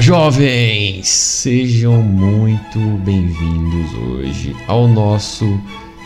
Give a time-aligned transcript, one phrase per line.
[0.00, 1.06] Jovens!
[1.08, 5.44] Sejam muito bem-vindos hoje ao nosso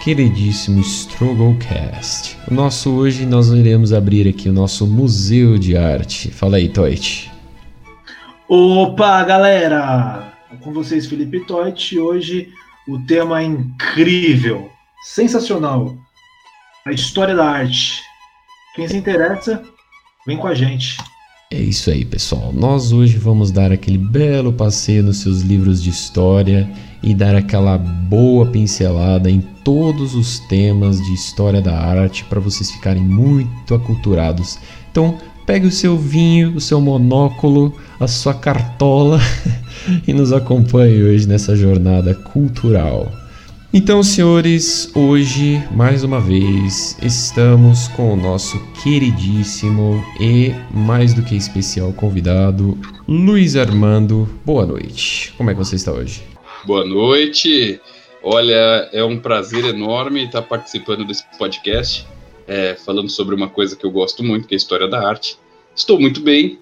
[0.02, 2.36] queridíssimo Strugglecast.
[2.50, 6.28] O nosso hoje nós iremos abrir aqui o nosso museu de arte.
[6.32, 7.30] Fala aí, Toit.
[8.48, 10.34] Opa, galera!
[10.60, 11.96] Com vocês, Felipe Toit.
[11.96, 12.48] Hoje
[12.88, 14.72] o tema é incrível,
[15.04, 15.96] sensacional,
[16.84, 18.02] a história da arte.
[18.74, 19.62] Quem se interessa,
[20.26, 20.96] vem com a gente.
[21.54, 22.52] É isso aí, pessoal.
[22.52, 26.68] Nós hoje vamos dar aquele belo passeio nos seus livros de história
[27.00, 32.72] e dar aquela boa pincelada em todos os temas de história da arte para vocês
[32.72, 34.58] ficarem muito aculturados.
[34.90, 39.20] Então, pegue o seu vinho, o seu monóculo, a sua cartola
[40.08, 43.12] e nos acompanhe hoje nessa jornada cultural.
[43.76, 51.34] Então, senhores, hoje, mais uma vez, estamos com o nosso queridíssimo e mais do que
[51.34, 54.30] especial convidado, Luiz Armando.
[54.44, 55.34] Boa noite.
[55.36, 56.22] Como é que você está hoje?
[56.64, 57.80] Boa noite.
[58.22, 62.06] Olha, é um prazer enorme estar participando desse podcast,
[62.46, 65.36] é, falando sobre uma coisa que eu gosto muito, que é a história da arte.
[65.74, 66.60] Estou muito bem,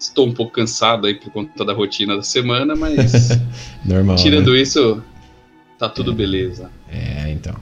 [0.00, 3.28] estou um pouco cansado aí por conta da rotina da semana, mas
[3.84, 4.16] Normal.
[4.16, 4.62] tirando né?
[4.62, 5.02] isso,
[5.78, 6.70] tá tudo beleza.
[6.90, 7.54] É, então.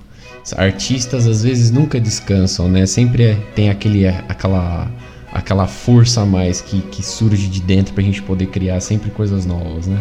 [0.56, 2.86] Artistas às vezes nunca descansam, né?
[2.86, 4.90] Sempre é- tem aquele, aquela,
[5.32, 9.44] aquela força a mais que, que surge de dentro pra gente poder criar sempre coisas
[9.44, 10.00] novas, né?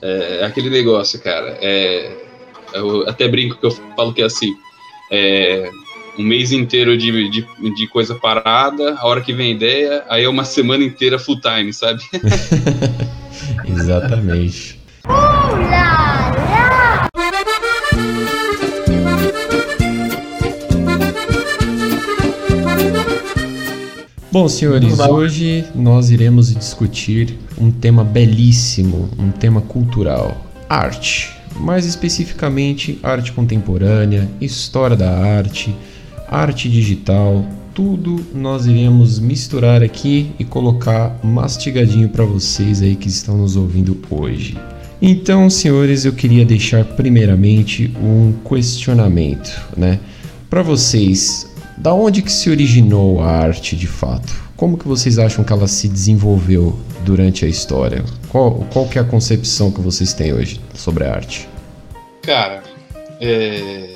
[0.00, 1.58] É aquele negócio, cara.
[1.60, 2.16] É,
[2.72, 4.54] eu até brinco que eu falo que é assim:
[5.10, 5.68] é,
[6.18, 10.24] um mês inteiro de, de, de coisa parada, a hora que vem a ideia, aí
[10.24, 12.02] é uma semana inteira full time, sabe?
[13.66, 14.78] Exatamente.
[24.30, 31.30] Bom, senhores, hoje nós iremos discutir um tema belíssimo, um tema cultural: arte.
[31.56, 35.74] Mais especificamente, arte contemporânea, história da arte,
[36.28, 43.38] arte digital, tudo nós iremos misturar aqui e colocar mastigadinho para vocês aí que estão
[43.38, 44.58] nos ouvindo hoje.
[45.00, 49.98] Então, senhores, eu queria deixar primeiramente um questionamento, né?
[50.50, 51.47] Para vocês,
[51.80, 54.32] da onde que se originou a arte de fato?
[54.56, 58.04] Como que vocês acham que ela se desenvolveu durante a história?
[58.28, 61.48] Qual, qual que é a concepção que vocês têm hoje sobre a arte?
[62.22, 62.64] Cara,
[63.20, 63.94] é,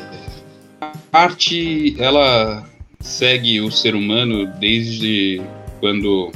[1.13, 2.65] a arte ela
[3.01, 5.43] segue o ser humano desde
[5.81, 6.31] quando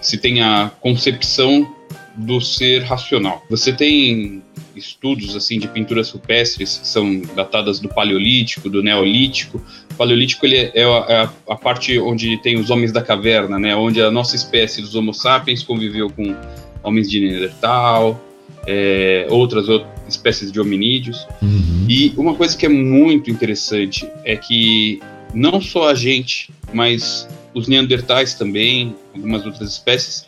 [0.00, 1.70] se tem a concepção
[2.16, 3.44] do ser racional.
[3.50, 4.42] Você tem
[4.74, 9.62] estudos assim de pinturas rupestres que são datadas do Paleolítico, do Neolítico.
[9.92, 13.58] O Paleolítico ele é a, é a- a parte onde tem os homens da caverna,
[13.58, 13.74] né?
[13.76, 16.34] Onde a nossa espécie dos Homo sapiens conviveu com
[16.82, 18.20] homens de Neandertal,
[18.66, 21.26] é, outras, outras espécies de hominídeos.
[21.40, 21.86] Uhum.
[21.88, 25.00] E uma coisa que é muito interessante é que
[25.34, 30.26] não só a gente, mas os neandertais também, algumas outras espécies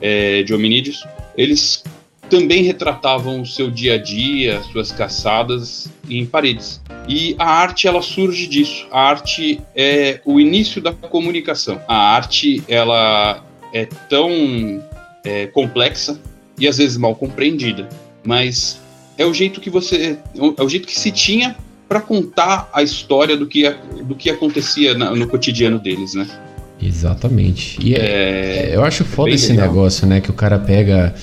[0.00, 1.04] é, de hominídeos,
[1.36, 1.82] eles
[2.38, 6.80] também retratavam o seu dia a dia, suas caçadas em paredes.
[7.08, 8.86] E a arte ela surge disso.
[8.90, 11.80] A arte é o início da comunicação.
[11.86, 14.82] A arte ela é tão
[15.24, 16.18] é, complexa
[16.58, 17.88] e às vezes mal compreendida,
[18.24, 18.80] mas
[19.16, 20.18] é o jeito que você
[20.58, 21.56] é o jeito que se tinha
[21.88, 23.68] para contar a história do que,
[24.04, 26.26] do que acontecia na- no cotidiano deles, né?
[26.82, 27.78] Exatamente.
[27.80, 29.68] E é, É, eu acho foda bem esse legal.
[29.68, 30.20] negócio, né?
[30.20, 31.14] Que o cara pega.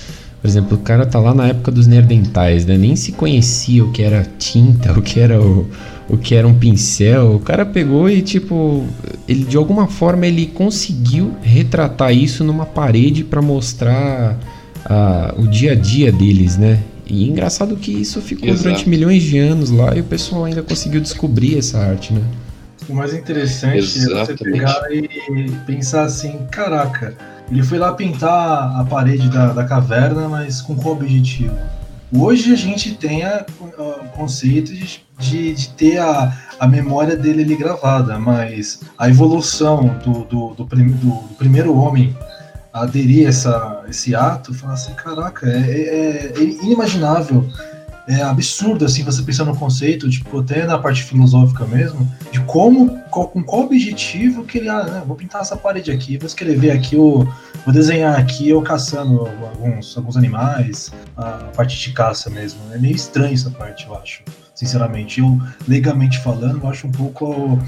[0.42, 2.76] Por exemplo, o cara tá lá na época dos nerdentais, né?
[2.76, 5.70] Nem se conhecia o que era tinta, o que era o,
[6.08, 7.36] o que era um pincel.
[7.36, 8.84] O cara pegou e, tipo,
[9.28, 14.36] ele de alguma forma ele conseguiu retratar isso numa parede pra mostrar
[14.84, 16.82] ah, o dia a dia deles, né?
[17.06, 18.64] E engraçado que isso ficou Exato.
[18.64, 22.22] durante milhões de anos lá e o pessoal ainda conseguiu descobrir essa arte, né?
[22.88, 24.42] O mais interessante é você Exatamente.
[24.42, 25.08] pegar e
[25.64, 27.14] pensar assim, caraca,
[27.52, 31.54] ele foi lá pintar a parede da, da caverna, mas com qual objetivo?
[32.14, 37.54] Hoje a gente tem o conceito de, de, de ter a, a memória dele ali
[37.56, 42.16] gravada, mas a evolução do, do, do, prim- do- primeiro homem
[42.72, 47.46] aderir a essa, esse ato, falar assim, caraca, é, é- é inimaginável,
[48.08, 52.98] é absurdo assim você pensar no conceito, tipo, até na parte filosófica mesmo, de como,
[53.10, 56.70] qual- com qual objetivo que ele, ah, né, vou pintar essa parede aqui, vou escrever
[56.72, 57.28] aqui, eu,
[57.64, 62.60] vou desenhar aqui eu caçando alguns, alguns animais, a parte de caça mesmo.
[62.72, 64.22] É meio estranho essa parte, eu acho,
[64.54, 65.20] sinceramente.
[65.20, 67.58] Eu, legalmente falando, eu acho um pouco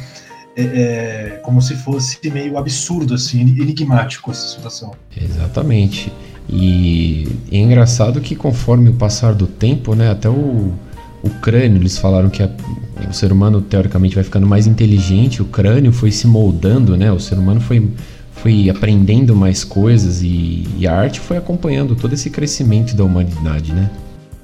[0.57, 4.93] é, é, como se fosse meio absurdo, assim, enigmático essa situação.
[5.17, 6.13] Exatamente.
[6.49, 10.73] E, é engraçado que conforme o passar do tempo, né, até o,
[11.23, 12.51] o crânio, eles falaram que a,
[13.09, 17.11] o ser humano teoricamente vai ficando mais inteligente, o crânio foi se moldando, né?
[17.11, 17.91] O ser humano foi,
[18.33, 23.73] foi aprendendo mais coisas e, e a arte foi acompanhando todo esse crescimento da humanidade,
[23.73, 23.91] né?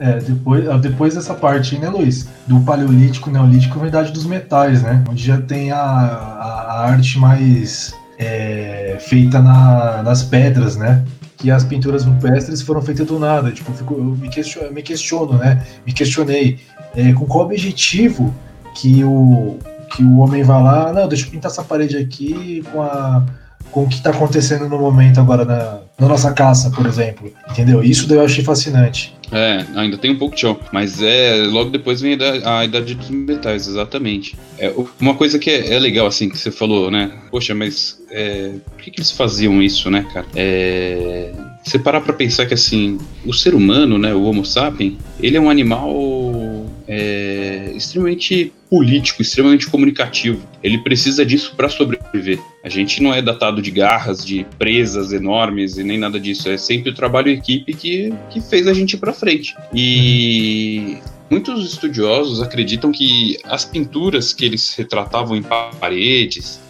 [0.01, 2.27] É, depois, depois dessa parte, né, Luiz?
[2.47, 5.05] Do Paleolítico, Neolítico, a Idade dos Metais, né?
[5.07, 11.05] Onde já tem a, a, a arte mais é, feita na, nas pedras, né?
[11.37, 13.53] Que as pinturas rupestres foram feitas do nada.
[13.53, 15.63] Tipo, eu, fico, eu me, questiono, me questiono, né?
[15.87, 16.59] Me questionei
[16.97, 18.35] é, com qual objetivo
[18.75, 19.59] que o,
[19.95, 23.23] que o homem vai lá, não, deixa eu pintar essa parede aqui com a
[23.71, 27.33] com o que está acontecendo no momento agora na, na, nossa caça, por exemplo.
[27.51, 27.83] Entendeu?
[27.83, 29.17] Isso daí eu achei fascinante.
[29.33, 32.95] É, ainda tem um pouco de chão, mas é logo depois vem a, a idade
[32.95, 34.37] dos metais, exatamente.
[34.59, 37.13] É, uma coisa que é, é, legal, assim, que você falou, né?
[37.31, 40.27] Poxa, mas é, por que, que eles faziam isso, né, cara?
[40.35, 41.33] É,
[41.65, 45.41] você parar pra pensar que, assim, o ser humano, né, o Homo sapiens, ele é
[45.41, 47.40] um animal é,
[47.73, 50.47] extremamente político, extremamente comunicativo.
[50.63, 52.39] Ele precisa disso para sobreviver.
[52.65, 56.49] A gente não é datado de garras, de presas enormes e nem nada disso.
[56.49, 59.55] É sempre o trabalho equipe que, que fez a gente ir para frente.
[59.75, 65.43] E muitos estudiosos acreditam que as pinturas que eles retratavam em
[65.81, 66.61] paredes,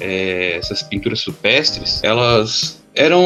[0.00, 3.22] é, essas pinturas supestres, elas eram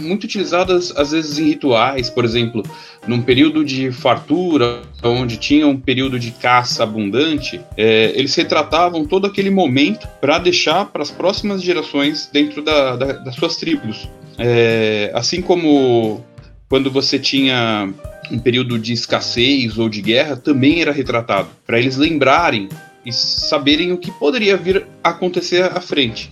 [0.00, 2.62] muito utilizadas às vezes em rituais, por exemplo,
[3.06, 9.26] num período de fartura, onde tinha um período de caça abundante, é, eles retratavam todo
[9.26, 14.08] aquele momento para deixar para as próximas gerações dentro da, da, das suas tribos.
[14.38, 16.24] É, assim como
[16.68, 17.92] quando você tinha
[18.30, 22.68] um período de escassez ou de guerra, também era retratado, para eles lembrarem
[23.04, 26.30] e saberem o que poderia vir a acontecer à frente.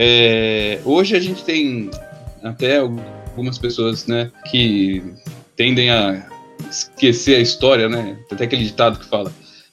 [0.00, 1.90] É, hoje a gente tem
[2.40, 5.02] até algumas pessoas, né, que
[5.56, 6.24] tendem a
[6.70, 8.16] esquecer a história, né?
[8.28, 9.32] Tem até aquele ditado que fala: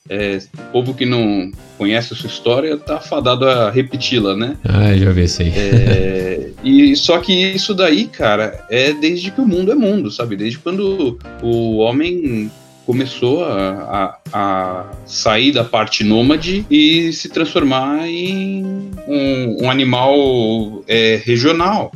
[0.10, 0.40] é,
[0.72, 4.58] povo que não conhece a sua história tá fadado a repeti-la, né?
[4.64, 5.54] Ah, já vi isso aí.
[5.56, 10.36] É, e só que isso daí, cara, é desde que o mundo é mundo, sabe?
[10.36, 12.52] Desde quando o homem
[12.86, 18.64] começou a, a, a, sair da parte nômade e se transformar em
[19.08, 21.92] um, um animal é, regional.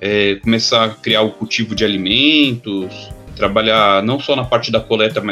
[0.00, 5.22] É, começar a criar o cultivo de alimentos, trabalhar não só na parte da coleta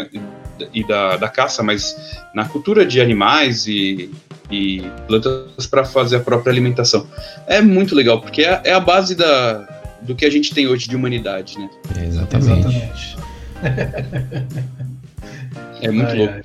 [0.72, 1.94] e da, da caça, mas
[2.34, 4.10] na cultura de animais e,
[4.50, 7.06] e plantas para fazer a própria alimentação.
[7.46, 9.68] É muito legal, porque é, é, a base da,
[10.02, 11.68] do que a gente tem hoje de humanidade, né?
[11.96, 12.68] É exatamente.
[12.68, 13.16] exatamente.
[15.80, 16.34] É muito ai, louco.
[16.34, 16.42] Ai.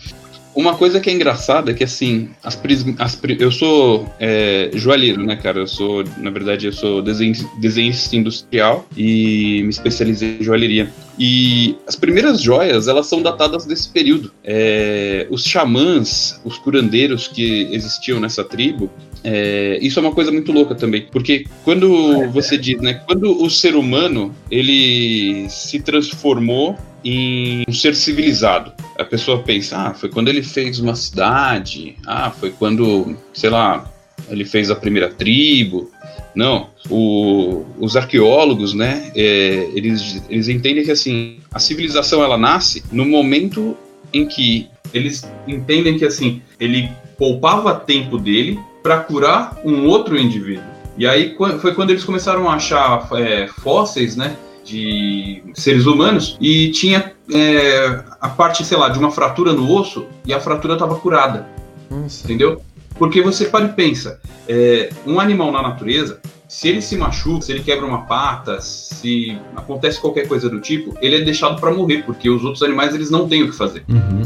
[0.56, 5.24] Uma coisa que é engraçada é que, assim, as, pris, as eu sou é, joalheiro,
[5.24, 5.60] né, cara?
[5.60, 10.92] Eu sou, na verdade, eu sou desenhista industrial e me especializei em joalheria.
[11.18, 14.34] E as primeiras joias, elas são datadas desse período.
[14.44, 18.90] É, os xamãs, os curandeiros que existiam nessa tribo,
[19.24, 23.50] é, isso é uma coisa muito louca também, porque quando você diz, né, quando o
[23.50, 28.72] ser humano ele se transformou em um ser civilizado.
[28.98, 33.90] A pessoa pensa, ah, foi quando ele fez uma cidade, ah, foi quando, sei lá,
[34.30, 35.90] ele fez a primeira tribo.
[36.36, 42.84] Não, o, os arqueólogos, né, é, eles, eles entendem que assim, a civilização ela nasce
[42.92, 43.76] no momento
[44.14, 50.64] em que eles entendem que assim, ele poupava tempo dele para curar um outro indivíduo.
[50.98, 54.36] E aí foi quando eles começaram a achar é, fósseis, né,
[54.70, 60.06] de seres humanos e tinha é, a parte, sei lá, de uma fratura no osso
[60.26, 61.48] e a fratura estava curada.
[61.90, 62.24] Nossa.
[62.26, 62.62] Entendeu?
[62.98, 67.52] Porque você para e pensa, é, um animal na natureza, se ele se machuca, se
[67.52, 72.04] ele quebra uma pata, se acontece qualquer coisa do tipo, ele é deixado para morrer,
[72.04, 73.86] porque os outros animais eles não têm o que fazer.
[73.88, 74.24] Uhum.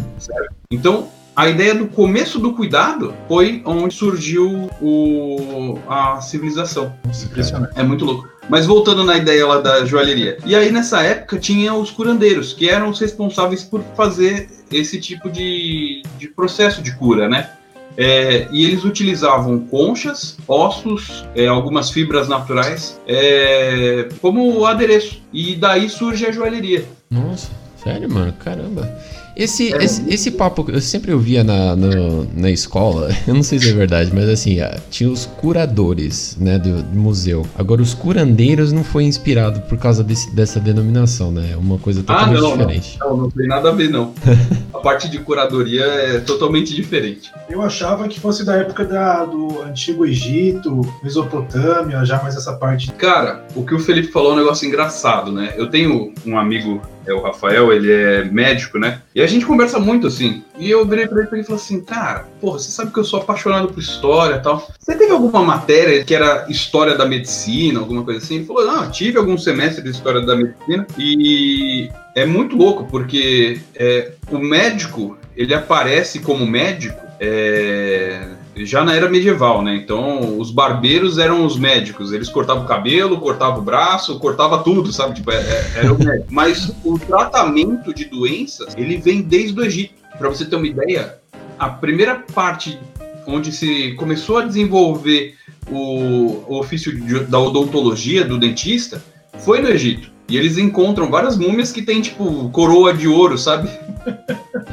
[0.71, 6.93] Então, a ideia do começo do cuidado foi onde surgiu o, a civilização.
[7.05, 8.32] Nossa, é muito louco.
[8.49, 10.37] Mas voltando na ideia lá da joalheria.
[10.45, 15.29] E aí nessa época tinha os curandeiros, que eram os responsáveis por fazer esse tipo
[15.29, 17.49] de, de processo de cura, né?
[17.95, 25.21] É, e eles utilizavam conchas, ossos, é, algumas fibras naturais é, como adereço.
[25.31, 26.85] E daí surge a joalheria.
[27.09, 27.51] Nossa,
[27.83, 28.33] sério, mano?
[28.33, 28.91] Caramba.
[29.35, 29.83] Esse, é.
[29.83, 33.73] esse, esse, papo eu sempre ouvia na, no, na escola, eu não sei se é
[33.73, 37.45] verdade, mas assim, ah, tinha os curadores, né, do, do museu.
[37.57, 41.51] Agora, os curandeiros não foi inspirado por causa desse, dessa denominação, né?
[41.53, 42.97] É uma coisa ah, totalmente ah, não, diferente.
[42.99, 44.13] Não, não, não tem nada a ver, não.
[44.73, 47.31] a parte de curadoria é totalmente diferente.
[47.49, 52.91] Eu achava que fosse da época da, do Antigo Egito, Mesopotâmia, já mais essa parte.
[52.93, 55.53] Cara, o que o Felipe falou é um negócio engraçado, né?
[55.57, 59.01] Eu tenho um amigo é o Rafael, ele é médico, né?
[59.13, 60.43] E a gente conversa muito assim.
[60.57, 63.21] E eu virei pra ele e falei assim: Cara, porra, você sabe que eu sou
[63.21, 64.67] apaixonado por história e tal.
[64.79, 68.35] Você teve alguma matéria que era história da medicina, alguma coisa assim?
[68.35, 70.87] Ele falou: Não, tive algum semestre de história da medicina.
[70.97, 77.01] E é muito louco, porque é, o médico, ele aparece como médico.
[77.19, 79.75] É, já na era medieval, né?
[79.75, 82.11] Então, os barbeiros eram os médicos.
[82.13, 85.15] Eles cortavam o cabelo, cortavam o braço, cortava tudo, sabe?
[85.15, 86.27] Tipo, é, é, era o médico.
[86.31, 89.95] Mas o tratamento de doenças, ele vem desde o Egito.
[90.17, 91.17] Para você ter uma ideia,
[91.57, 92.77] a primeira parte
[93.25, 95.35] onde se começou a desenvolver
[95.71, 99.03] o, o ofício de, da odontologia do dentista
[99.39, 100.12] foi no Egito.
[100.29, 103.69] E eles encontram várias múmias que tem, tipo, coroa de ouro, sabe?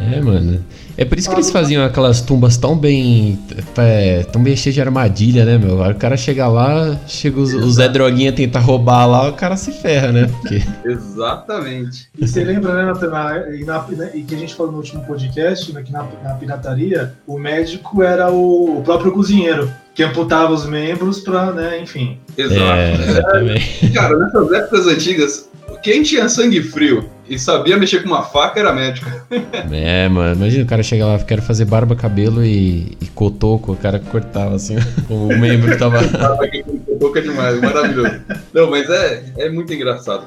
[0.00, 0.64] É, mano.
[0.96, 3.38] É por isso que eles faziam aquelas tumbas tão bem.
[3.76, 5.80] É, tão bem cheias de armadilha, né, meu?
[5.80, 9.72] O cara chega lá, chega os, o Zé Droguinha tentar roubar lá, o cara se
[9.72, 10.26] ferra, né?
[10.26, 10.62] Porque...
[10.84, 12.08] Exatamente.
[12.18, 15.72] E você lembra, né, na, e, na, e que a gente falou no último podcast,
[15.72, 20.64] né, que na, na pirataria, o médico era o, o próprio cozinheiro que amputava os
[20.64, 22.18] membros pra, né, enfim.
[22.34, 22.58] Exato.
[22.62, 25.50] É, Cara, nessas épocas antigas,
[25.82, 29.10] quem tinha sangue frio e sabia mexer com uma faca era médico.
[29.70, 33.76] É, mano, imagina o cara chegar lá, quero fazer barba, cabelo e, e cotoco, o
[33.76, 34.76] cara cortava assim,
[35.10, 35.98] o membro tava.
[36.02, 38.20] cotoco é demais, maravilhoso.
[38.54, 40.24] Não, mas é, é muito engraçado.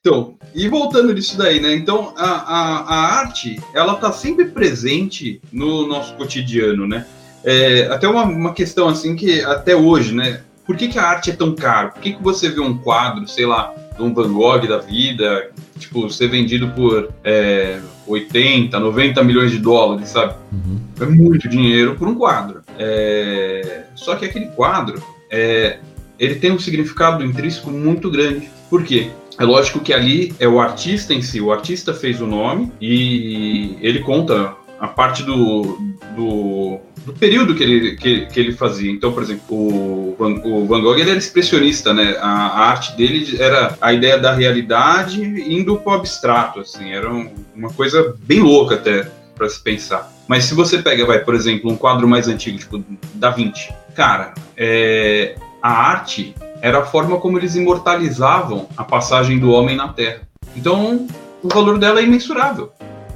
[0.00, 1.74] Então, e voltando nisso daí, né?
[1.74, 7.06] Então, a, a, a arte, ela tá sempre presente no nosso cotidiano, né?
[7.44, 10.40] É, até uma, uma questão assim que até hoje, né?
[10.66, 11.88] Por que, que a arte é tão cara?
[11.88, 15.50] Por que, que você vê um quadro, sei lá, de um Van Gogh da vida,
[15.78, 20.34] tipo, ser vendido por é, 80, 90 milhões de dólares, sabe?
[20.52, 20.80] Uhum.
[21.00, 22.60] É muito dinheiro por um quadro.
[22.78, 25.78] É, só que aquele quadro, é,
[26.18, 28.48] ele tem um significado intrínseco muito grande.
[28.68, 29.10] Por quê?
[29.40, 33.74] É lógico que ali é o artista em si, o artista fez o nome e
[33.80, 35.78] ele conta a parte do,
[36.14, 38.90] do, do período que ele, que, que, ele fazia.
[38.90, 42.18] Então, por exemplo, o Van, o Van Gogh ele era expressionista, né?
[42.20, 47.10] A, a, arte dele era a ideia da realidade indo para o abstrato, assim, era
[47.10, 50.12] um, uma coisa bem louca até para se pensar.
[50.28, 54.34] Mas se você pega, vai, por exemplo, um quadro mais antigo, tipo Da Vinci, cara,
[54.54, 60.22] é, a arte era a forma como eles imortalizavam a passagem do homem na Terra.
[60.56, 61.06] Então,
[61.42, 62.72] o valor dela é imensurável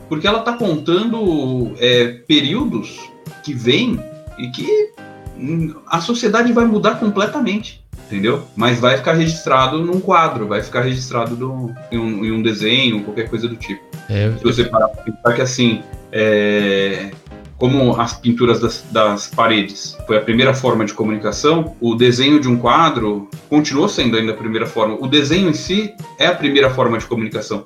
[0.09, 3.11] porque ela está contando é, períodos
[3.43, 3.99] que vêm
[4.39, 4.93] e que
[5.89, 8.45] a sociedade vai mudar completamente, entendeu?
[8.55, 13.03] Mas vai ficar registrado num quadro, vai ficar registrado do, em, um, em, um, desenho,
[13.03, 13.83] qualquer coisa do tipo.
[14.09, 15.83] É, Se você parar para pensar que assim,
[16.13, 17.11] é,
[17.65, 22.47] como as pinturas das, das, paredes foi a primeira forma de comunicação, o desenho de
[22.47, 24.99] um quadro continuou sendo ainda a primeira forma.
[25.01, 27.65] O desenho em si é a primeira forma de comunicação.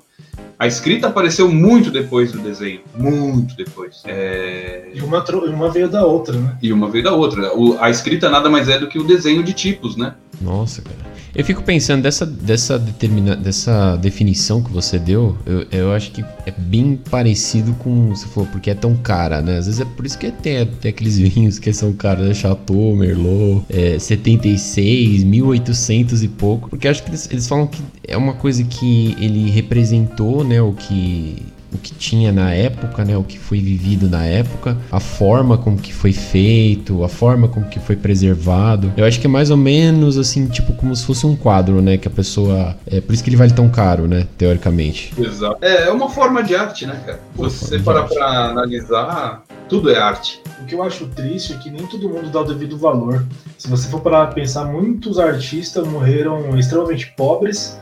[0.57, 4.05] A escrita apareceu muito depois do desenho, muito depois.
[4.07, 4.89] É...
[4.95, 6.57] E uma, uma veio da outra, né?
[6.63, 7.53] E uma veio da outra.
[7.57, 10.15] O, a escrita nada mais é do que o desenho de tipos, né?
[10.41, 11.18] Nossa, cara.
[11.35, 16.25] Eu fico pensando dessa, dessa, determina, dessa definição que você deu, eu, eu acho que
[16.47, 19.59] é bem parecido com você falou, porque é tão cara, né?
[19.59, 22.35] Às vezes é por isso que tem, tem aqueles vinhos que são caros, né?
[22.35, 28.17] Chateau, Merlot, é, 76, 1800 e pouco, porque acho que eles, eles falam que é
[28.17, 30.61] uma coisa que ele representou, né?
[30.63, 35.01] O que o que tinha na época, né, o que foi vivido na época, a
[35.01, 38.93] forma como que foi feito, a forma como que foi preservado.
[38.97, 41.97] Eu acho que é mais ou menos assim, tipo como se fosse um quadro, né,
[41.97, 45.13] que a pessoa, é por isso que ele vale tão caro, né, teoricamente.
[45.19, 45.59] Exato.
[45.61, 47.21] É, é uma forma de arte, né, cara?
[47.37, 50.41] Uma você parar para analisar, tudo é arte.
[50.63, 53.25] O que eu acho triste é que nem todo mundo dá o devido valor.
[53.57, 57.79] Se você for para pensar, muitos artistas morreram extremamente pobres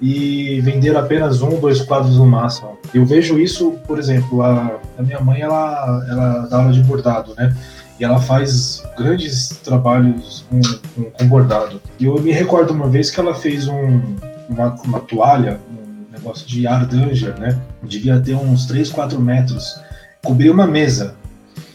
[0.00, 2.76] e venderam apenas um, dois quadros no máximo.
[2.92, 7.34] Eu vejo isso, por exemplo, a, a minha mãe ela, ela dá aula de bordado,
[7.36, 7.54] né?
[7.98, 10.60] E ela faz grandes trabalhos com,
[10.94, 11.80] com, com bordado.
[11.98, 14.02] E eu me recordo uma vez que ela fez um,
[14.48, 17.58] uma, uma toalha, um negócio de ardanger, né?
[17.82, 19.80] Devia ter uns 3, 4 metros.
[20.24, 21.14] Cobriu uma mesa.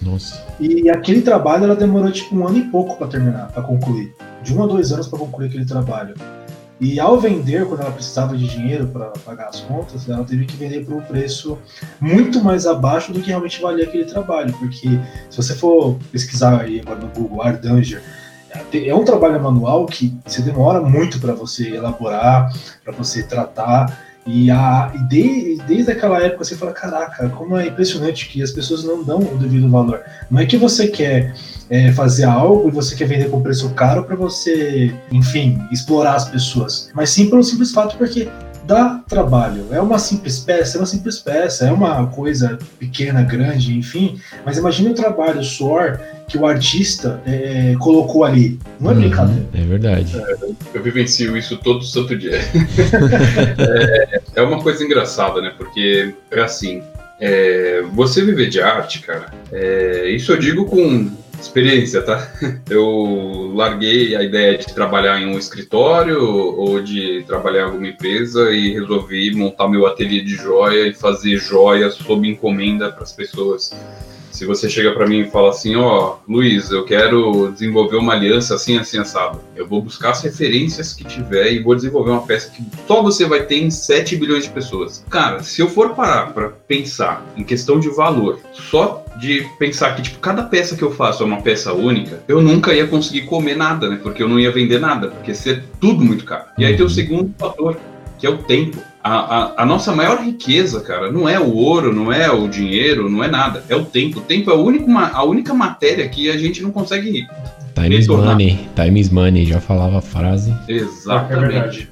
[0.01, 0.43] Nossa.
[0.59, 4.13] E aquele trabalho ela demorou tipo um ano e pouco para terminar, para concluir.
[4.43, 6.15] De um a dois anos para concluir aquele trabalho.
[6.79, 10.55] E ao vender, quando ela precisava de dinheiro para pagar as contas, ela teve que
[10.55, 11.57] vender por um preço
[11.99, 14.53] muito mais abaixo do que realmente valia aquele trabalho.
[14.53, 14.87] Porque
[15.29, 18.01] se você for pesquisar aí agora no Google Ardanger,
[18.73, 22.51] é um trabalho manual que você demora muito para você elaborar,
[22.83, 24.07] para você tratar.
[24.25, 28.51] E, a, e de, desde aquela época você fala, caraca, como é impressionante que as
[28.51, 30.01] pessoas não dão o devido valor.
[30.31, 31.33] Não é que você quer
[31.69, 36.27] é, fazer algo e você quer vender com preço caro para você, enfim, explorar as
[36.27, 38.27] pessoas, mas sim pelo simples fato porque
[38.69, 39.65] dá trabalho.
[39.71, 44.21] É uma simples peça, é uma simples peça, é uma coisa pequena, grande, enfim.
[44.45, 48.59] Mas imagine o trabalho, o suor que o artista é, colocou ali.
[48.79, 49.45] Não é uhum, brincadeira.
[49.55, 50.15] É verdade.
[50.15, 50.37] É,
[50.75, 52.39] eu vivencio isso todo santo dia.
[53.57, 55.51] é, é, uma coisa engraçada, né?
[55.57, 56.83] Porque é assim.
[57.19, 62.31] É, você viver de arte, cara, é, isso eu digo com experiência, tá?
[62.69, 68.51] Eu larguei a ideia de trabalhar em um escritório ou de trabalhar em alguma empresa
[68.51, 73.71] e resolvi montar meu ateliê de joia e fazer joias sob encomenda para as pessoas.
[74.31, 78.13] Se você chega para mim e fala assim, ó, oh, Luiz, eu quero desenvolver uma
[78.13, 79.39] aliança assim, assim, assado.
[79.55, 83.25] Eu vou buscar as referências que tiver e vou desenvolver uma peça que só você
[83.25, 85.03] vai ter em 7 bilhões de pessoas.
[85.09, 90.03] Cara, se eu for parar para pensar em questão de valor, só de pensar que,
[90.03, 93.55] tipo, cada peça que eu faço é uma peça única, eu nunca ia conseguir comer
[93.55, 93.99] nada, né?
[94.01, 96.45] Porque eu não ia vender nada, porque ia ser tudo muito caro.
[96.57, 96.93] E aí tem o uhum.
[96.93, 97.77] segundo fator,
[98.17, 98.77] que é o tempo.
[99.01, 103.09] A, a, a, nossa maior riqueza, cara, não é o ouro, não é o dinheiro,
[103.09, 103.63] não é nada.
[103.69, 104.19] É o tempo.
[104.19, 107.25] O tempo é a única, a única matéria que a gente não consegue.
[107.73, 108.67] Time is money.
[108.75, 109.45] Time is money.
[109.45, 110.53] Já falava a frase.
[110.67, 111.89] Exatamente.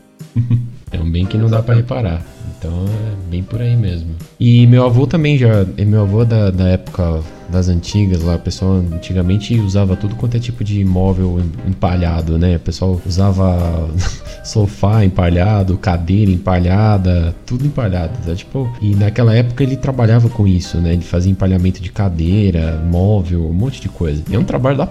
[0.91, 2.21] É, é um bem que não dá para reparar.
[2.57, 4.09] Então é bem por aí mesmo.
[4.39, 5.65] E meu avô também já.
[5.77, 10.39] Meu avô da, da época das antigas lá, o pessoal antigamente usava tudo quanto é
[10.39, 12.57] tipo de móvel empalhado, né?
[12.57, 13.89] O pessoal usava
[14.43, 18.17] sofá empalhado, cadeira empalhada, tudo empalhado.
[18.25, 18.35] Tá?
[18.35, 20.93] Tipo, e naquela época ele trabalhava com isso, né?
[20.93, 24.23] Ele fazia empalhamento de cadeira, móvel, um monte de coisa.
[24.31, 24.87] É um trabalho da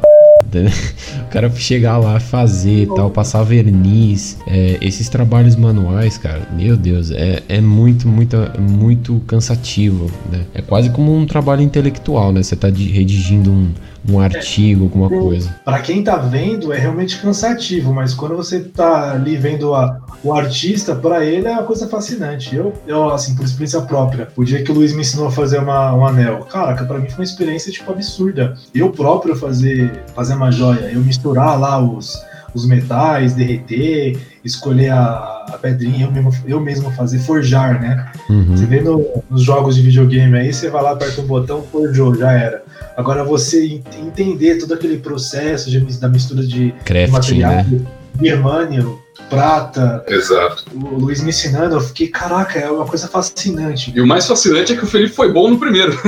[1.26, 7.10] O cara chegar lá, fazer tal, passar verniz, é, esses trabalhos manuais, cara, meu Deus,
[7.10, 10.42] é, é muito, muito, muito cansativo, né?
[10.54, 12.42] É quase como um trabalho intelectual, né?
[12.42, 13.70] Você tá redigindo um,
[14.08, 15.54] um artigo, alguma coisa.
[15.64, 20.32] Para quem tá vendo, é realmente cansativo, mas quando você tá ali vendo a, o
[20.32, 22.54] artista, para ele é uma coisa fascinante.
[22.54, 25.58] Eu, eu, assim, por experiência própria, o dia que o Luiz me ensinou a fazer
[25.58, 28.54] uma, um anel, caraca, para mim foi uma experiência, tipo, absurda.
[28.74, 32.20] Eu próprio fazer, fazer uma joia, eu misturar lá os,
[32.54, 38.10] os metais, derreter, escolher a, a pedrinha, eu mesmo, eu mesmo fazer, forjar, né?
[38.30, 38.56] Uhum.
[38.56, 42.14] Você vê no, nos jogos de videogame aí, você vai lá, aperta um botão, forjou,
[42.14, 42.64] já era.
[42.96, 47.80] Agora você entender todo aquele processo de, da mistura de, Crafting, materiais, né?
[48.14, 48.98] birmânio,
[49.28, 50.04] prata.
[50.06, 50.64] Exato.
[50.74, 53.92] O Luiz me ensinando, eu fiquei, caraca, é uma coisa fascinante.
[53.94, 55.92] E o mais fascinante é que o Felipe foi bom no primeiro.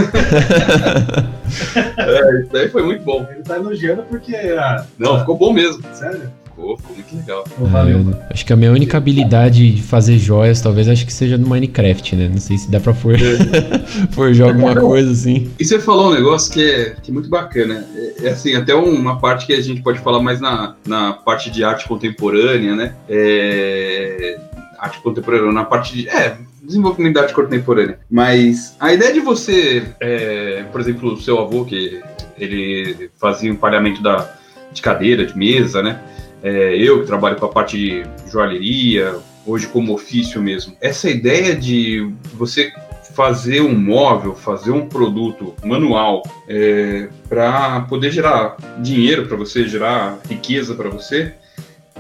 [1.96, 3.26] é, isso daí foi muito bom.
[3.30, 4.34] Ele tá elogiando porque.
[4.36, 5.82] Ah, Não, ficou bom mesmo.
[5.92, 6.30] Sério?
[6.58, 7.44] Ficou muito legal.
[7.56, 8.00] valeu.
[8.28, 11.48] É, acho que a minha única habilidade de fazer joias, talvez, acho que seja no
[11.48, 12.28] Minecraft, né?
[12.28, 13.14] Não sei se dá pra for...
[13.14, 13.18] É.
[14.10, 15.50] forjar alguma coisa assim.
[15.58, 17.86] E você falou um negócio que é, que é muito bacana.
[17.94, 21.50] É, é, assim, até uma parte que a gente pode falar mais na, na parte
[21.50, 22.94] de arte contemporânea, né?
[23.08, 24.40] É,
[24.78, 26.08] arte contemporânea, na parte de.
[26.08, 28.00] É, desenvolvimento da arte contemporânea.
[28.10, 32.02] Mas a ideia de você, é, por exemplo, o seu avô, que
[32.36, 34.34] ele fazia o empalhamento da,
[34.72, 36.00] de cadeira, de mesa, né?
[36.42, 41.54] É, eu que trabalho com a parte de joalheria, hoje como ofício mesmo, essa ideia
[41.54, 42.72] de você
[43.14, 50.20] fazer um móvel, fazer um produto manual é, para poder gerar dinheiro para você, gerar
[50.28, 51.34] riqueza para você,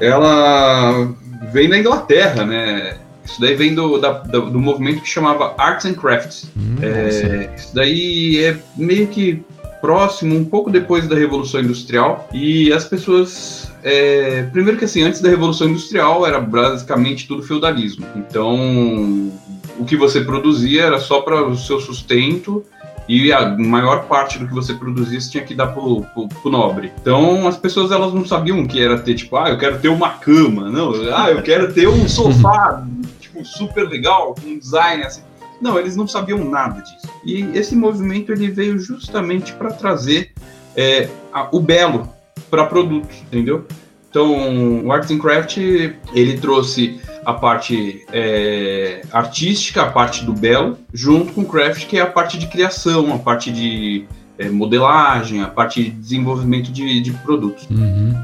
[0.00, 1.12] ela
[1.52, 2.98] vem da Inglaterra, né?
[3.24, 6.50] Isso daí vem do, da, do movimento que chamava Arts and Crafts.
[6.56, 9.44] Hum, é, isso daí é meio que
[9.80, 13.70] próximo, um pouco depois da Revolução Industrial, e as pessoas.
[13.82, 18.04] É, primeiro que assim, antes da Revolução Industrial era basicamente tudo feudalismo.
[18.16, 19.30] Então,
[19.78, 22.64] o que você produzia era só para o seu sustento
[23.08, 26.50] e a maior parte do que você produzia você tinha que dar pro, pro, pro,
[26.50, 26.92] nobre.
[27.00, 30.10] Então as pessoas elas não sabiam que era ter tipo, ah, eu quero ter uma
[30.10, 32.84] cama, não, ah, eu quero ter um sofá,
[33.18, 35.22] tipo, super legal, com um design assim.
[35.60, 37.08] Não, eles não sabiam nada disso.
[37.24, 40.32] E esse movimento ele veio justamente para trazer
[40.76, 42.08] é, a, o belo
[42.50, 43.66] para produtos, entendeu?
[44.10, 50.78] Então, o Arts and Craft ele trouxe a parte é, artística, a parte do belo,
[50.94, 54.06] junto com o craft, que é a parte de criação, a parte de
[54.38, 57.66] é, modelagem, a parte de desenvolvimento de, de produtos.
[57.70, 58.14] Uhum.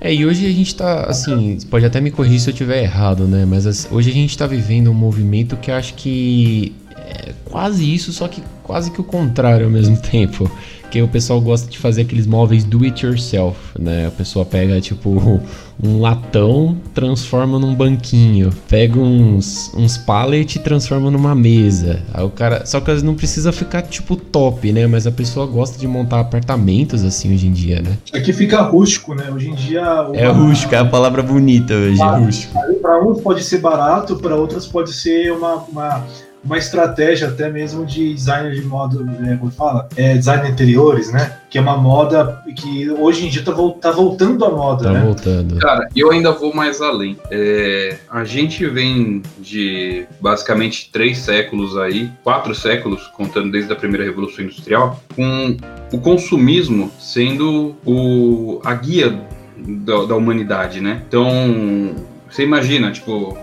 [0.00, 3.26] É, e hoje a gente tá, assim, pode até me corrigir se eu tiver errado,
[3.26, 3.44] né?
[3.44, 8.28] Mas hoje a gente tá vivendo um movimento que acho que é quase isso, só
[8.28, 10.50] que quase que o contrário ao mesmo tempo
[10.94, 14.06] porque o pessoal gosta de fazer aqueles móveis do it yourself, né?
[14.06, 15.10] A pessoa pega tipo
[15.82, 22.00] um latão, transforma num banquinho, pega uns, uns pallet e transforma numa mesa.
[22.14, 24.86] Aí o cara, só que não precisa ficar tipo top, né?
[24.86, 27.98] Mas a pessoa gosta de montar apartamentos assim hoje em dia, né?
[28.12, 29.32] Aqui fica rústico, né?
[29.34, 30.16] Hoje em dia uma...
[30.16, 32.54] é rústico, é a palavra bonita hoje, é rústico.
[32.80, 36.04] Para uns pode ser barato, para outros pode ser uma, uma
[36.44, 39.88] uma estratégia até mesmo de designer de moda, é, como fala?
[39.96, 41.38] É, design interiores, né?
[41.48, 45.00] Que é uma moda que hoje em dia tá, tá voltando à moda, tá né?
[45.00, 45.56] voltando.
[45.58, 47.16] Cara, eu ainda vou mais além.
[47.30, 54.04] É, a gente vem de basicamente três séculos aí, quatro séculos, contando desde a primeira
[54.04, 55.56] Revolução Industrial, com
[55.92, 59.20] o consumismo sendo o, a guia
[59.56, 61.02] da, da humanidade, né?
[61.08, 61.94] Então,
[62.28, 63.38] você imagina, tipo,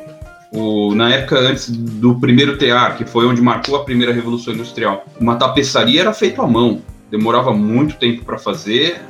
[0.52, 5.06] o, na época antes do primeiro tear, que foi onde marcou a primeira revolução industrial,
[5.20, 9.02] uma tapeçaria era feita à mão, demorava muito tempo para fazer,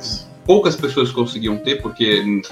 [0.44, 2.42] poucas pessoas conseguiam ter, porque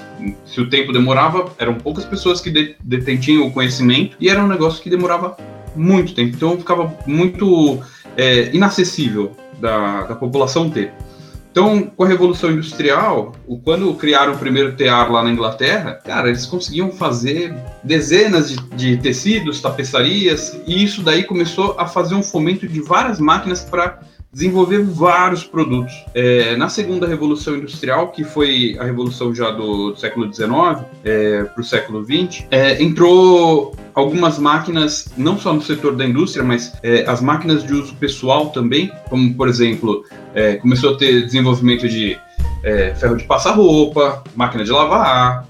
[0.45, 4.81] se o tempo demorava, eram poucas pessoas que detinham o conhecimento e era um negócio
[4.81, 5.37] que demorava
[5.75, 7.79] muito tempo, então ficava muito
[8.17, 10.93] é, inacessível da, da população ter.
[11.51, 13.35] Então, com a Revolução Industrial,
[13.65, 18.97] quando criaram o primeiro tear lá na Inglaterra, cara, eles conseguiam fazer dezenas de, de
[18.97, 23.99] tecidos, tapeçarias, e isso daí começou a fazer um fomento de várias máquinas para
[24.33, 25.93] desenvolver vários produtos.
[26.13, 30.51] É, na segunda revolução industrial, que foi a revolução já do, do século XIX
[31.03, 36.43] é, para o século XX, é, entrou algumas máquinas, não só no setor da indústria,
[36.43, 41.25] mas é, as máquinas de uso pessoal também, como por exemplo, é, começou a ter
[41.25, 42.17] desenvolvimento de
[42.63, 45.45] é, ferro de passar roupa, máquina de lavar,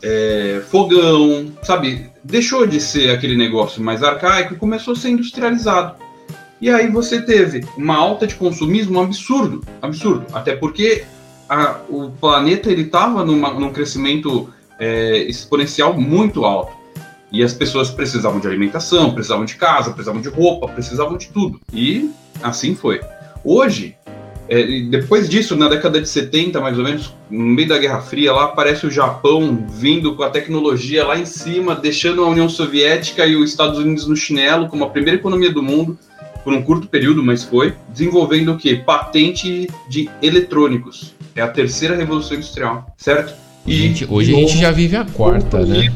[0.70, 2.10] fogão, sabe?
[2.24, 5.96] Deixou de ser aquele negócio mais arcaico e começou a ser industrializado.
[6.62, 10.28] E aí você teve uma alta de consumismo absurdo, absurdo.
[10.32, 11.04] Até porque
[11.50, 14.48] a, o planeta ele estava num crescimento
[14.80, 16.72] é, exponencial muito alto.
[17.32, 21.60] E as pessoas precisavam de alimentação, precisavam de casa, precisavam de roupa, precisavam de tudo.
[21.74, 22.12] E
[22.44, 23.02] assim foi.
[23.44, 23.96] Hoje,
[24.48, 28.34] é, depois disso, na década de 70, mais ou menos, no meio da Guerra Fria,
[28.34, 33.26] lá aparece o Japão vindo com a tecnologia lá em cima, deixando a União Soviética
[33.26, 35.98] e os Estados Unidos no chinelo como a primeira economia do mundo
[36.44, 38.76] por um curto período, mas foi, desenvolvendo o que?
[38.76, 41.14] Patente de eletrônicos.
[41.36, 43.34] É a terceira revolução industrial, certo?
[43.66, 45.94] E gente, hoje a gente já vive a quarta, né?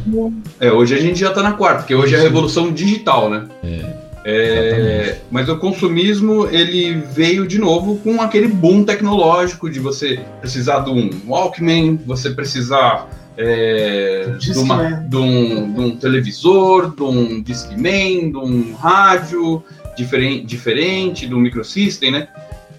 [0.60, 3.48] É, hoje a gente já está na quarta, porque hoje é a revolução digital, né?
[3.64, 4.06] É.
[4.28, 10.80] É, mas o consumismo ele veio de novo com aquele boom tecnológico de você precisar
[10.80, 17.42] de um Walkman, você precisar é, de, uma, de, um, de, um, televisor, de um
[17.42, 19.64] Discman, de um rádio,
[19.96, 22.28] diferente, diferente do microsystem, né?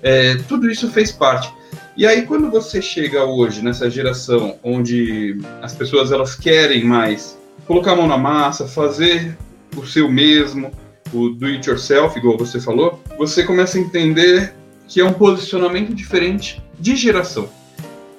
[0.02, 1.52] É, tudo isso fez parte.
[1.96, 7.92] E aí quando você chega hoje nessa geração onde as pessoas elas querem mais colocar
[7.92, 9.36] a mão na massa, fazer
[9.76, 10.70] o seu mesmo,
[11.12, 14.54] o do it yourself, igual você falou, você começa a entender
[14.86, 17.48] que é um posicionamento diferente de geração.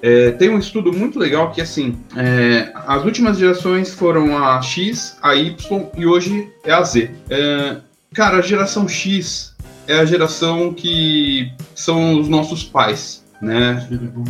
[0.01, 5.17] É, tem um estudo muito legal que assim, é, as últimas gerações foram a X,
[5.21, 7.09] a Y e hoje é a Z.
[7.29, 7.77] É,
[8.13, 9.55] Cara, a geração X
[9.87, 13.87] é a geração que são os nossos pais, né?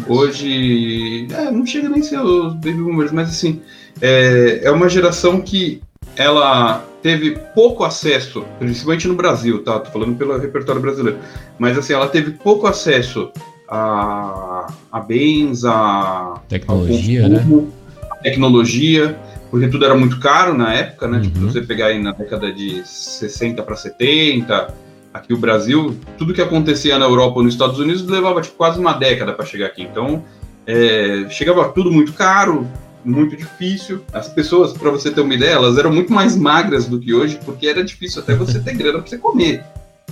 [0.08, 3.62] Hoje, é, não chega nem a ser os baby boomers, mas assim,
[4.02, 5.82] é, é uma geração que
[6.16, 9.80] ela teve pouco acesso, principalmente no Brasil, tá?
[9.80, 11.20] Tô falando pelo repertório brasileiro,
[11.58, 13.32] mas assim, ela teve pouco acesso
[13.70, 17.68] a, a bens, a tecnologia, consumo, né?
[18.12, 21.18] A tecnologia porque tudo era muito caro na época, né?
[21.18, 21.24] Uhum.
[21.24, 24.74] Tipo, você pegar aí na década de 60 para 70,
[25.14, 28.80] aqui o Brasil, tudo que acontecia na Europa ou nos Estados Unidos levava tipo, quase
[28.80, 29.84] uma década para chegar aqui.
[29.84, 30.24] Então,
[30.66, 32.68] é, chegava tudo muito caro,
[33.04, 34.02] muito difícil.
[34.14, 37.40] As pessoas, para você ter uma ideia, elas eram muito mais magras do que hoje,
[37.46, 39.64] porque era difícil até você ter grana para você comer.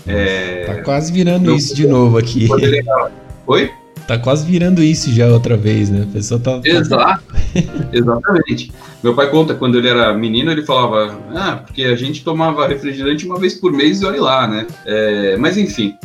[0.08, 0.66] É...
[0.66, 2.48] Tá quase virando isso de novo aqui.
[3.48, 3.72] Oi?
[4.08, 6.06] Tá quase virando isso já outra vez, né?
[6.08, 6.62] A pessoa tá.
[6.64, 7.24] Exato.
[7.92, 8.72] Exatamente.
[9.04, 13.26] Meu pai conta, quando ele era menino, ele falava, ah, porque a gente tomava refrigerante
[13.26, 14.68] uma vez por mês e olha lá, né?
[14.86, 15.96] É, mas enfim,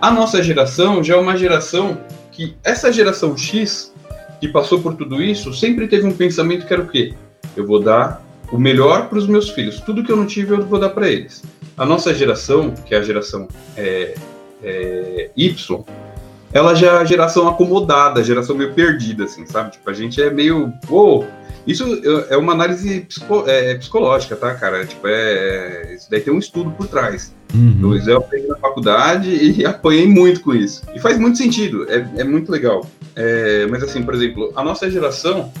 [0.00, 1.98] a nossa geração já é uma geração
[2.32, 3.92] que, essa geração X,
[4.40, 7.14] que passou por tudo isso, sempre teve um pensamento que era o quê?
[7.56, 9.80] Eu vou dar o melhor para os meus filhos.
[9.80, 11.42] Tudo que eu não tive, eu vou dar para eles.
[11.76, 14.14] A nossa geração, que é a geração é,
[14.62, 15.84] é, Y,
[16.56, 19.72] ela já é a geração acomodada, a geração meio perdida, assim, sabe?
[19.72, 20.72] Tipo, a gente é meio.
[21.66, 21.84] Isso
[22.30, 24.86] é uma análise psico, é, psicológica, tá, cara?
[24.86, 27.34] Tipo, é, isso daí tem um estudo por trás.
[27.54, 27.94] Uhum.
[28.06, 30.82] Eu aprendi na faculdade e apanhei muito com isso.
[30.94, 32.88] E faz muito sentido, é, é muito legal.
[33.14, 35.52] É, mas assim, por exemplo, a nossa geração,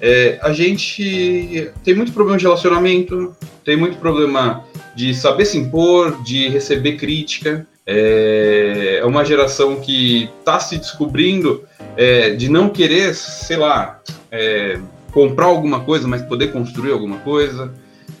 [0.00, 3.32] é, a gente tem muito problema de relacionamento,
[3.64, 4.64] tem muito problema
[4.96, 7.64] de saber se impor, de receber crítica.
[7.86, 11.64] É, é uma geração que está se descobrindo
[11.96, 14.78] é, de não querer, sei lá, é,
[15.12, 17.72] comprar alguma coisa, mas poder construir alguma coisa,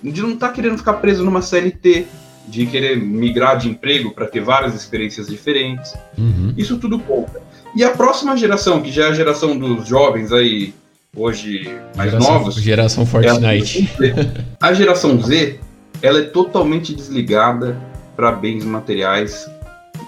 [0.02, 2.06] de não estar tá querendo ficar preso numa CLT,
[2.46, 5.94] de querer migrar de emprego para ter várias experiências diferentes.
[6.18, 6.52] Uhum.
[6.56, 7.40] Isso tudo conta.
[7.74, 10.74] E a próxima geração, que já é a geração dos jovens aí,
[11.16, 12.54] hoje mais geração, novos.
[12.56, 13.88] Geração Fortnite.
[14.02, 15.60] É a geração Z,
[16.02, 17.80] ela é totalmente desligada
[18.16, 19.50] para bens materiais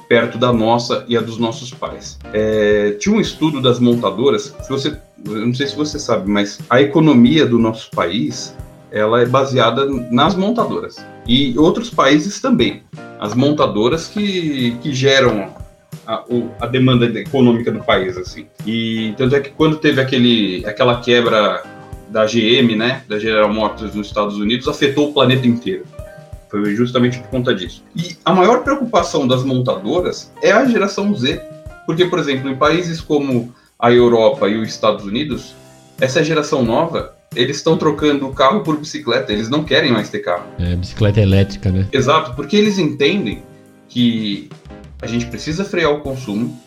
[0.09, 2.19] perto da nossa e a dos nossos pais.
[2.33, 6.59] É, tinha um estudo das montadoras, se você, eu não sei se você sabe, mas
[6.69, 8.55] a economia do nosso país
[8.90, 12.83] ela é baseada nas montadoras e outros países também.
[13.19, 15.53] As montadoras que, que geram
[16.07, 16.23] a,
[16.61, 18.47] a, demanda econômica do país, assim.
[18.67, 21.62] E tanto é que quando teve aquele, aquela quebra
[22.09, 25.85] da GM, né, da General Motors nos Estados Unidos, afetou o planeta inteiro.
[26.50, 27.83] Foi justamente por conta disso.
[27.96, 31.40] E a maior preocupação das montadoras é a geração Z.
[31.87, 35.54] Porque, por exemplo, em países como a Europa e os Estados Unidos,
[36.00, 40.46] essa geração nova, eles estão trocando carro por bicicleta, eles não querem mais ter carro.
[40.59, 41.87] É, bicicleta elétrica, né?
[41.92, 43.42] Exato, porque eles entendem
[43.88, 44.48] que
[45.02, 46.59] a gente precisa frear o consumo,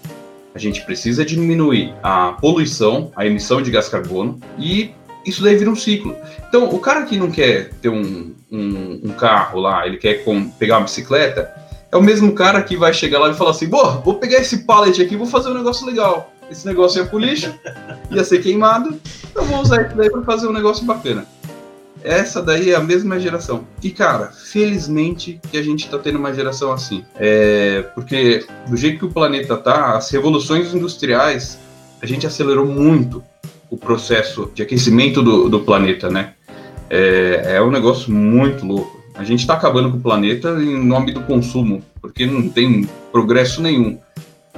[0.54, 4.92] a gente precisa diminuir a poluição, a emissão de gás carbono, e
[5.28, 6.16] isso daí vira um ciclo.
[6.48, 10.50] Então, o cara que não quer ter um, um, um carro lá, ele quer com,
[10.50, 11.54] pegar uma bicicleta,
[11.92, 14.60] é o mesmo cara que vai chegar lá e falar assim: Boa, vou pegar esse
[14.60, 16.34] pallet aqui e vou fazer um negócio legal.
[16.50, 17.54] Esse negócio ia pro lixo,
[18.10, 18.98] ia ser queimado,
[19.36, 21.26] eu vou usar isso daí para fazer um negócio bacana.
[22.04, 23.68] Essa daí é a mesma geração.
[23.84, 27.04] E, cara, felizmente que a gente tá tendo uma geração assim.
[27.16, 31.60] É, porque do jeito que o planeta tá, as revoluções industriais,
[32.02, 33.24] a gente acelerou muito
[33.70, 36.34] o processo de aquecimento do, do planeta, né?
[36.90, 38.98] É, é um negócio muito louco.
[39.16, 43.62] A gente está acabando com o planeta em nome do consumo, porque não tem progresso
[43.62, 43.98] nenhum.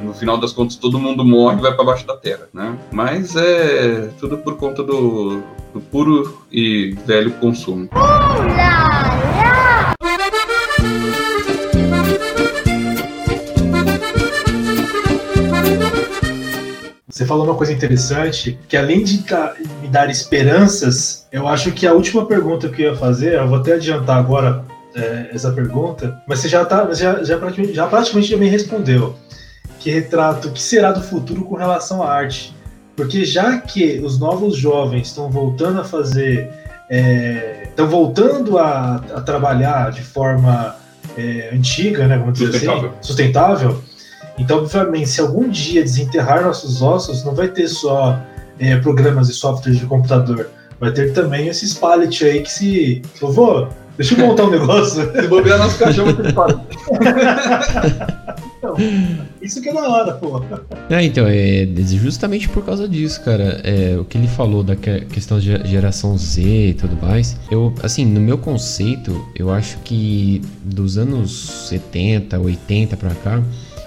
[0.02, 2.78] No final das contas, todo mundo morre e vai para baixo da terra, né?
[2.92, 5.42] Mas é tudo por conta do,
[5.74, 7.90] do puro e velho consumo.
[17.20, 19.26] Você falou uma coisa interessante, que além de
[19.82, 23.58] me dar esperanças, eu acho que a última pergunta que eu ia fazer, eu vou
[23.58, 24.64] até adiantar agora
[24.96, 29.18] é, essa pergunta, mas você já, tá, já, já, praticamente, já praticamente já me respondeu.
[29.82, 32.56] Que retrato, o que será do futuro com relação à arte?
[32.96, 36.50] Porque já que os novos jovens estão voltando a fazer,
[36.90, 40.74] é, estão voltando a, a, trabalhar de forma
[41.18, 42.90] é, antiga, né, vamos dizer sustentável.
[42.92, 43.84] assim, sustentável,
[44.40, 48.20] então, obviamente, se algum dia desenterrar nossos ossos, não vai ter só
[48.58, 50.50] é, programas e softwares de computador.
[50.80, 53.02] Vai ter também esses pallets aí que se.
[53.20, 55.12] Vovô, deixa eu montar um negócio.
[55.12, 56.58] se bobear nosso cachorro, tem pallet.
[58.58, 58.76] então,
[59.42, 60.42] isso que é da hora, pô.
[60.90, 63.60] É, então, é justamente por causa disso, cara.
[63.66, 67.38] É, o que ele falou da questão de geração Z e tudo mais.
[67.52, 73.44] Eu, assim, no meu conceito, eu acho que dos anos 70, 80 pra cá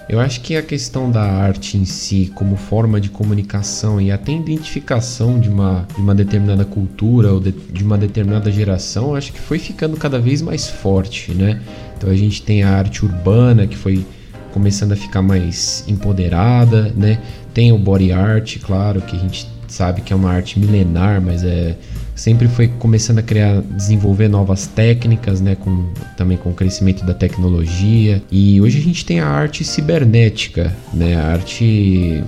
[0.09, 4.33] eu acho que a questão da arte em si, como forma de comunicação e até
[4.33, 9.41] identificação de uma, de uma determinada cultura ou de, de uma determinada geração, acho que
[9.41, 11.61] foi ficando cada vez mais forte, né?
[11.97, 14.05] Então a gente tem a arte urbana que foi
[14.53, 17.19] começando a ficar mais empoderada, né?
[17.55, 21.43] Tem o body art, claro, que a gente sabe que é uma arte milenar, mas
[21.43, 21.77] é
[22.23, 27.13] sempre foi começando a criar, desenvolver novas técnicas, né, com, também com o crescimento da
[27.13, 28.23] tecnologia.
[28.31, 32.23] E hoje a gente tem a arte cibernética, né, a arte,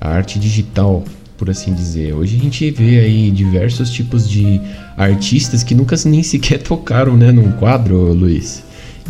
[0.00, 1.02] a arte digital,
[1.36, 2.14] por assim dizer.
[2.14, 4.60] Hoje a gente vê aí diversos tipos de
[4.96, 8.62] artistas que nunca nem sequer tocaram, né, num quadro, Luiz.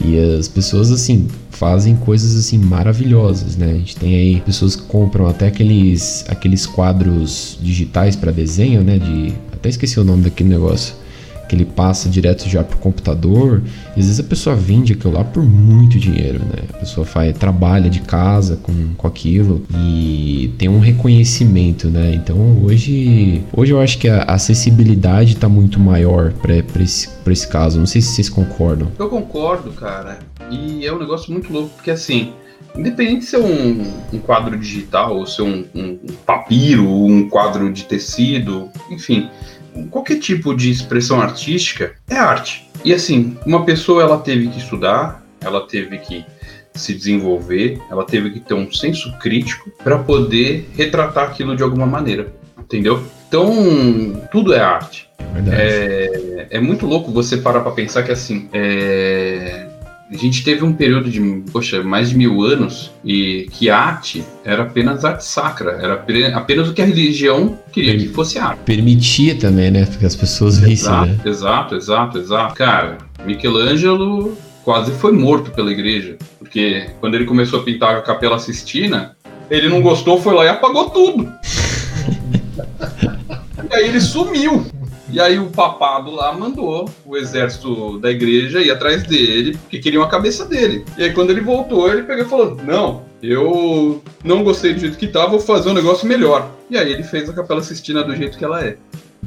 [0.03, 3.71] E as pessoas assim fazem coisas assim maravilhosas, né?
[3.71, 8.99] A gente tem aí pessoas que compram até aqueles aqueles quadros digitais para desenho, né,
[8.99, 9.33] de
[9.67, 10.95] até esqueci o nome daquele negócio.
[11.49, 13.63] Que ele passa direto já pro computador.
[13.97, 16.65] E às vezes a pessoa vende aquilo lá por muito dinheiro, né?
[16.71, 22.15] A pessoa faz, trabalha de casa com, com aquilo e tem um reconhecimento, né?
[22.15, 27.79] Então hoje, hoje eu acho que a acessibilidade está muito maior para esse, esse caso.
[27.79, 28.91] Não sei se vocês concordam.
[28.99, 30.19] Eu concordo, cara.
[30.51, 32.33] E é um negócio muito louco, porque assim,
[32.77, 37.73] independente de ser um, um quadro digital, ou ser um, um, um papiro, um quadro
[37.73, 39.29] de tecido, enfim,
[39.85, 42.69] qualquer tipo de expressão artística é arte.
[42.85, 46.25] E assim, uma pessoa ela teve que estudar, ela teve que
[46.75, 51.87] se desenvolver, ela teve que ter um senso crítico para poder retratar aquilo de alguma
[51.87, 53.03] maneira, entendeu?
[53.29, 55.09] Então, tudo é arte.
[55.51, 59.67] É, é, muito louco você parar para pensar que assim, é,
[60.11, 64.63] a gente teve um período de, poxa, mais de mil anos e que arte era
[64.63, 65.95] apenas arte sacra, era
[66.37, 68.61] apenas o que a religião queria per que fosse arte.
[68.65, 69.85] Permitia também, né?
[69.85, 71.19] Porque as pessoas vissem, exato, né?
[71.25, 72.55] Exato, exato, exato.
[72.55, 78.39] Cara, Michelangelo quase foi morto pela igreja, porque quando ele começou a pintar a Capela
[78.39, 79.17] Sistina,
[79.51, 81.33] ele não gostou, foi lá e apagou tudo.
[83.71, 84.67] e aí ele sumiu.
[85.09, 90.03] E aí o papado lá mandou o exército da igreja ir atrás dele, porque queriam
[90.03, 90.85] a cabeça dele.
[90.99, 94.99] E aí quando ele voltou, ele pegou e falou: Não, eu não gostei do jeito
[94.99, 96.51] que tá, vou fazer um negócio melhor.
[96.69, 98.77] E aí ele fez a Capela Sistina do jeito que ela é.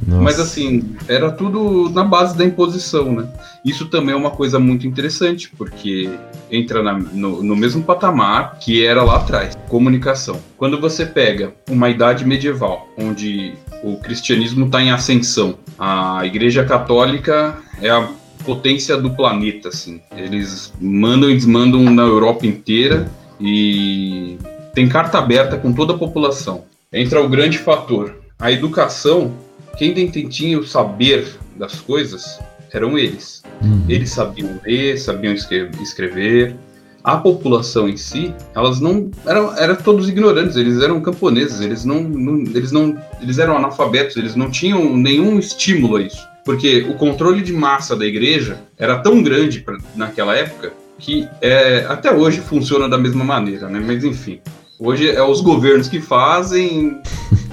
[0.06, 0.22] Nossa.
[0.22, 3.28] Mas assim, era tudo na base da imposição, né?
[3.64, 6.10] Isso também é uma coisa muito interessante, porque
[6.50, 10.40] entra na, no, no, mesmo patamar que era lá atrás, comunicação.
[10.56, 17.58] Quando você pega uma idade medieval, onde o cristianismo está em ascensão, a Igreja Católica
[17.80, 18.08] é a
[18.44, 20.00] potência do planeta, assim.
[20.16, 24.38] Eles mandam e desmandam na Europa inteira e
[24.74, 26.64] tem carta aberta com toda a população.
[26.92, 29.32] Entra o grande fator, a educação
[29.76, 29.94] quem
[30.28, 32.38] tinha o saber das coisas
[32.72, 33.42] eram eles.
[33.62, 33.84] Uhum.
[33.88, 36.56] Eles sabiam ler, sabiam escrever.
[37.02, 40.56] A população em si, elas não eram, eram todos ignorantes.
[40.56, 41.60] Eles eram camponeses.
[41.60, 44.16] Eles não, não, eles não, eles eram analfabetos.
[44.16, 48.98] Eles não tinham nenhum estímulo a isso, porque o controle de massa da igreja era
[48.98, 53.82] tão grande pra, naquela época que é, até hoje funciona da mesma maneira, né?
[53.84, 54.38] Mas enfim,
[54.78, 57.00] hoje é os governos que fazem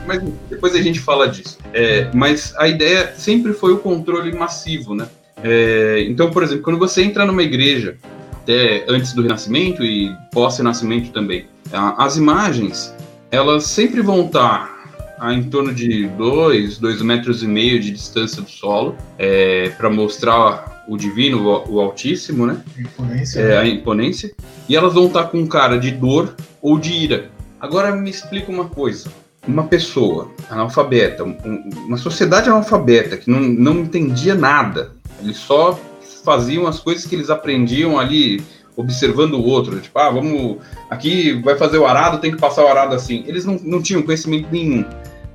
[0.07, 1.57] mas depois a gente fala disso.
[1.73, 5.07] É, mas a ideia sempre foi o controle massivo, né?
[5.43, 7.97] É, então, por exemplo, quando você entra numa igreja,
[8.31, 12.95] até antes do Renascimento e pós-Renascimento também, as imagens,
[13.29, 14.75] elas sempre vão estar
[15.19, 19.89] a em torno de dois, dois metros e meio de distância do solo, é, para
[19.89, 22.61] mostrar o divino, o, o Altíssimo, né?
[22.77, 24.31] Imponência, é, A imponência.
[24.69, 27.29] E elas vão estar com cara de dor ou de ira.
[27.59, 29.11] Agora me explica uma coisa
[29.47, 35.79] uma pessoa analfabeta, uma sociedade analfabeta que não, não entendia nada, eles só
[36.23, 38.43] faziam as coisas que eles aprendiam ali
[38.75, 40.57] observando o outro, tipo, ah, vamos,
[40.89, 43.23] aqui vai fazer o arado, tem que passar o arado assim.
[43.25, 44.85] Eles não, não tinham conhecimento nenhum.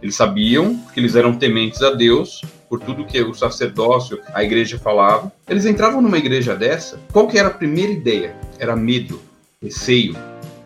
[0.01, 4.79] Eles sabiam que eles eram tementes a Deus, por tudo que o sacerdócio, a igreja
[4.79, 5.33] falava.
[5.49, 8.37] Eles entravam numa igreja dessa, qual que era a primeira ideia?
[8.59, 9.21] Era medo,
[9.61, 10.17] receio,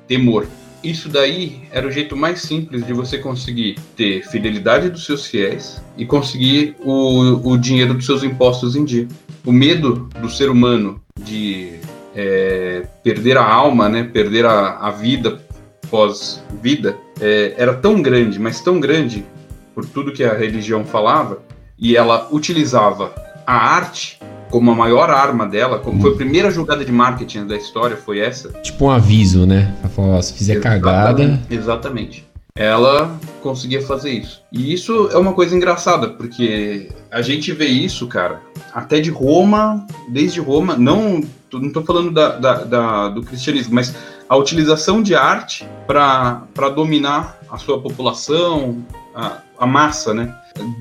[0.06, 0.46] temor.
[0.86, 5.82] Isso daí era o jeito mais simples de você conseguir ter fidelidade dos seus fiéis
[5.98, 9.08] e conseguir o, o dinheiro dos seus impostos em dia.
[9.44, 11.80] O medo do ser humano de
[12.14, 15.42] é, perder a alma, né, perder a, a vida
[15.90, 19.24] pós-vida, é, era tão grande, mas tão grande
[19.74, 21.42] por tudo que a religião falava,
[21.76, 23.12] e ela utilizava
[23.44, 26.02] a arte como a maior arma dela, como hum.
[26.02, 28.50] foi a primeira jogada de marketing da história, foi essa.
[28.62, 29.74] Tipo um aviso, né?
[29.80, 31.40] Ela falou, se fizer exatamente, cagada.
[31.50, 32.26] Exatamente.
[32.56, 34.42] Ela conseguia fazer isso.
[34.50, 38.40] E isso é uma coisa engraçada, porque a gente vê isso, cara,
[38.72, 43.94] até de Roma, desde Roma, não, não tô falando da, da, da do cristianismo, mas
[44.26, 48.82] a utilização de arte para dominar a sua população,
[49.14, 50.34] a, a massa, né?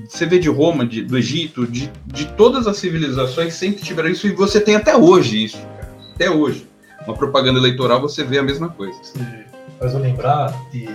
[0.08, 4.26] Você vê de Roma, de, do Egito, de, de todas as civilizações sempre tiveram isso
[4.26, 5.90] e você tem até hoje isso, cara.
[6.14, 6.66] Até hoje.
[7.06, 8.98] Uma propaganda eleitoral você vê a mesma coisa.
[9.78, 10.88] Faz eu lembrar de,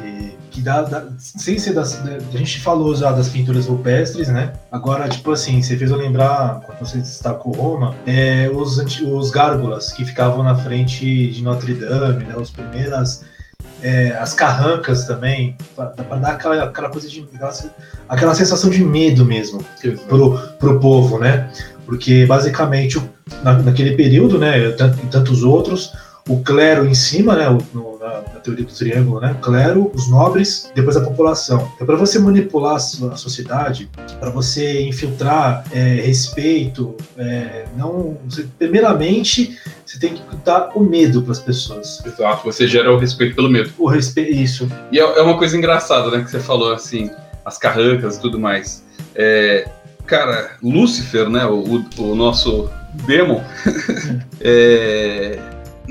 [0.50, 2.02] que dá, dá, sem ser das.
[2.06, 4.54] A gente falou já das pinturas rupestres, né?
[4.72, 9.94] Agora, tipo assim, você fez eu lembrar, quando você destacou Roma, é, os, os gárgulas
[9.94, 12.36] que ficavam na frente de Notre Dame, né?
[12.38, 13.24] As primeiras
[13.82, 17.28] é, as carrancas também, para dar aquela, aquela coisa de.
[17.34, 17.54] Aquela,
[18.08, 19.64] aquela, sensação de medo mesmo
[20.08, 21.50] pro, pro povo, né?
[21.86, 23.02] Porque basicamente
[23.44, 25.94] na, naquele período, né, e tantos outros,
[26.32, 30.10] o clero em cima, né, no, na, na, teoria do triângulo, né, o clero, os
[30.10, 31.70] nobres, depois a população.
[31.76, 38.48] Então, para você manipular a, a sociedade, para você infiltrar é, respeito, é, não, você,
[38.58, 42.02] primeiramente você tem que dar o medo para as pessoas.
[42.06, 43.72] Exato, você gera o respeito pelo medo.
[43.78, 44.72] O respeito, isso.
[44.90, 47.12] E é, é, uma coisa engraçada, né, que você falou assim,
[47.44, 48.86] as carrancas e tudo mais.
[49.14, 49.68] É,
[50.06, 52.70] cara, Lúcifer, né, o, o nosso
[53.06, 53.42] demon,
[54.40, 55.38] é,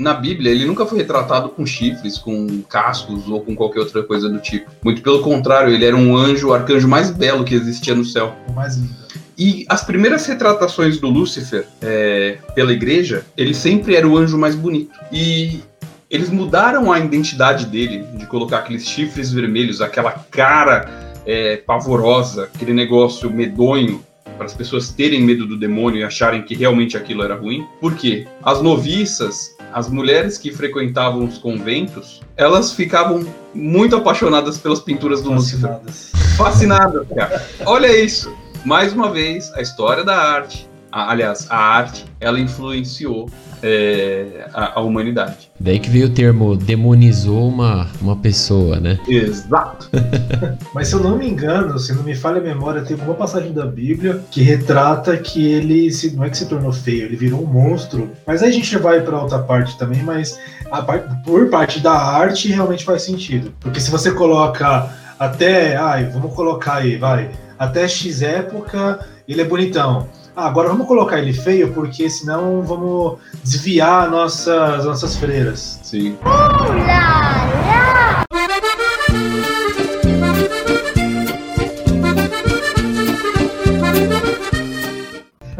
[0.01, 4.27] na Bíblia, ele nunca foi retratado com chifres, com cascos ou com qualquer outra coisa
[4.27, 4.69] do tipo.
[4.83, 8.35] Muito pelo contrário, ele era um anjo, o arcanjo mais belo que existia no céu.
[8.49, 9.01] O mais lindo.
[9.37, 14.55] E as primeiras retratações do Lúcifer é, pela igreja, ele sempre era o anjo mais
[14.55, 14.91] bonito.
[15.11, 15.61] E
[16.09, 22.73] eles mudaram a identidade dele, de colocar aqueles chifres vermelhos, aquela cara é, pavorosa, aquele
[22.73, 24.03] negócio medonho,
[24.37, 27.65] para as pessoas terem medo do demônio e acharem que realmente aquilo era ruim.
[27.79, 28.27] Por quê?
[28.43, 35.31] As noviças, as mulheres que frequentavam os conventos, elas ficavam muito apaixonadas pelas pinturas do
[35.33, 35.69] Lúcifer.
[35.69, 36.11] Fascinadas.
[36.37, 37.45] Fascinadas, cara.
[37.65, 38.33] Olha isso.
[38.65, 43.29] Mais uma vez, a história da arte, a- aliás, a arte, ela influenciou
[43.63, 45.51] é, a, a humanidade.
[45.59, 48.99] Daí que veio o termo demonizou uma, uma pessoa, né?
[49.07, 49.89] Exato.
[50.73, 53.53] Mas se eu não me engano, se não me falha a memória, tem alguma passagem
[53.53, 57.43] da Bíblia que retrata que ele se, não é que se tornou feio, ele virou
[57.43, 58.11] um monstro.
[58.25, 60.39] Mas aí a gente vai pra outra parte também, mas
[60.85, 63.53] parte, por parte da arte realmente faz sentido.
[63.59, 64.89] Porque se você coloca
[65.19, 70.07] até, ai, vamos colocar aí, vai, até X época ele é bonitão.
[70.41, 75.79] Agora vamos colocar ele feio, porque senão vamos desviar nossas, nossas freiras.
[75.83, 76.17] Sim.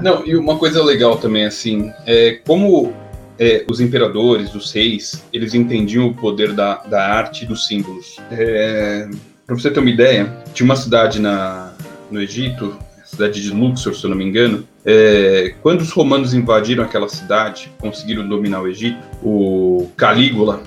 [0.01, 2.91] Não, e uma coisa legal também, assim, é como
[3.37, 8.17] é, os imperadores, os reis, eles entendiam o poder da, da arte e dos símbolos.
[8.31, 9.07] É,
[9.45, 11.71] para você ter uma ideia, tinha uma cidade na,
[12.09, 12.75] no Egito,
[13.11, 17.71] cidade de Luxor, se eu não me engano, é, quando os romanos invadiram aquela cidade,
[17.79, 20.63] conseguiram dominar o Egito, o Calígula,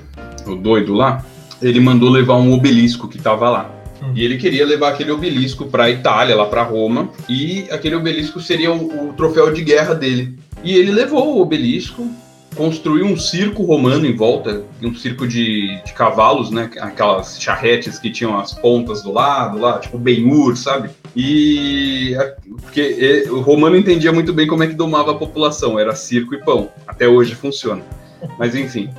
[0.47, 1.25] o doido lá,
[1.61, 3.71] ele mandou levar um obelisco que estava lá.
[4.15, 8.41] E ele queria levar aquele obelisco para a Itália, lá para Roma, e aquele obelisco
[8.41, 10.39] seria o, o troféu de guerra dele.
[10.62, 12.07] E ele levou o obelisco,
[12.55, 16.71] construiu um circo romano em volta, um circo de, de cavalos, né?
[16.81, 20.91] Aquelas charretes que tinham as pontas do lado, lá, tipo Ben-Hur, sabe?
[21.17, 22.15] E
[22.62, 26.39] porque o romano entendia muito bem como é que domava a população, era circo e
[26.39, 26.69] pão.
[26.87, 27.83] Até hoje funciona.
[28.39, 28.91] Mas enfim.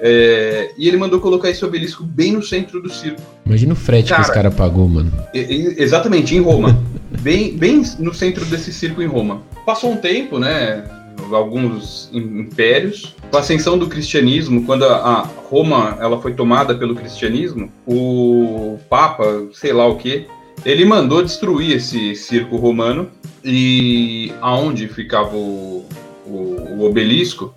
[0.00, 3.20] É, e ele mandou colocar esse obelisco bem no centro do circo.
[3.46, 4.22] Imagina o frete que Cara.
[4.22, 5.10] os caras pagou, mano.
[5.32, 6.78] Exatamente, em Roma.
[7.20, 9.42] bem, bem no centro desse circo em Roma.
[9.64, 10.84] Passou um tempo, né?
[11.32, 13.14] Alguns im- impérios.
[13.30, 18.78] Com a ascensão do cristianismo, quando a, a Roma ela foi tomada pelo cristianismo, o
[18.90, 20.26] Papa, sei lá o que,
[20.64, 23.08] ele mandou destruir esse circo romano
[23.44, 25.84] e aonde ficava o,
[26.26, 27.54] o- o obelisco,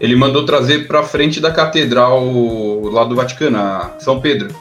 [0.00, 3.58] ele mandou trazer para frente da catedral lá do Vaticano,
[3.98, 4.54] São Pedro.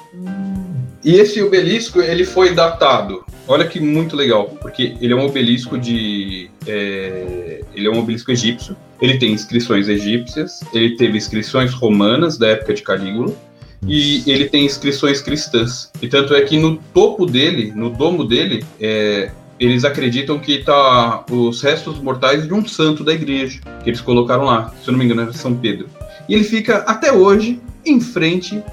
[1.04, 3.24] E esse obelisco, ele foi datado.
[3.48, 6.50] Olha que muito legal, porque ele é um obelisco de.
[6.66, 8.76] é, ele é um obelisco egípcio.
[9.00, 13.32] Ele tem inscrições egípcias, ele teve inscrições romanas da época de Calígula,
[13.88, 15.92] e ele tem inscrições cristãs.
[16.02, 21.24] E tanto é que no topo dele, no domo dele, é, eles acreditam que tá
[21.30, 25.00] os restos mortais de um santo da igreja, que eles colocaram lá, se eu não
[25.00, 25.88] me engano, era São Pedro.
[26.28, 28.64] E ele fica até hoje em frente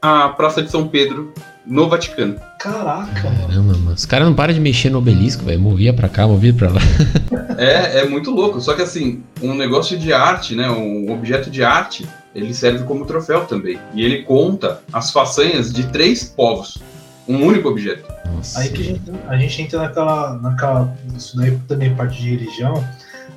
[0.00, 1.32] à Praça de São Pedro,
[1.66, 2.36] no Vaticano.
[2.64, 3.20] Caraca.
[3.20, 3.92] Caramba, mano.
[3.92, 5.60] Os caras não param de mexer no obelisco, velho.
[5.60, 6.80] Movia pra cá, movia pra lá.
[7.56, 8.60] É, é muito louco.
[8.60, 10.68] Só que assim, um negócio de arte, né?
[10.70, 12.04] Um objeto de arte,
[12.34, 13.78] ele serve como troféu também.
[13.94, 16.82] E ele conta as façanhas de três povos.
[17.28, 18.12] Um único objeto.
[18.34, 18.58] Nossa.
[18.58, 20.96] Aí que a gente, a gente entra naquela, naquela.
[21.16, 22.84] Isso daí também é parte de religião,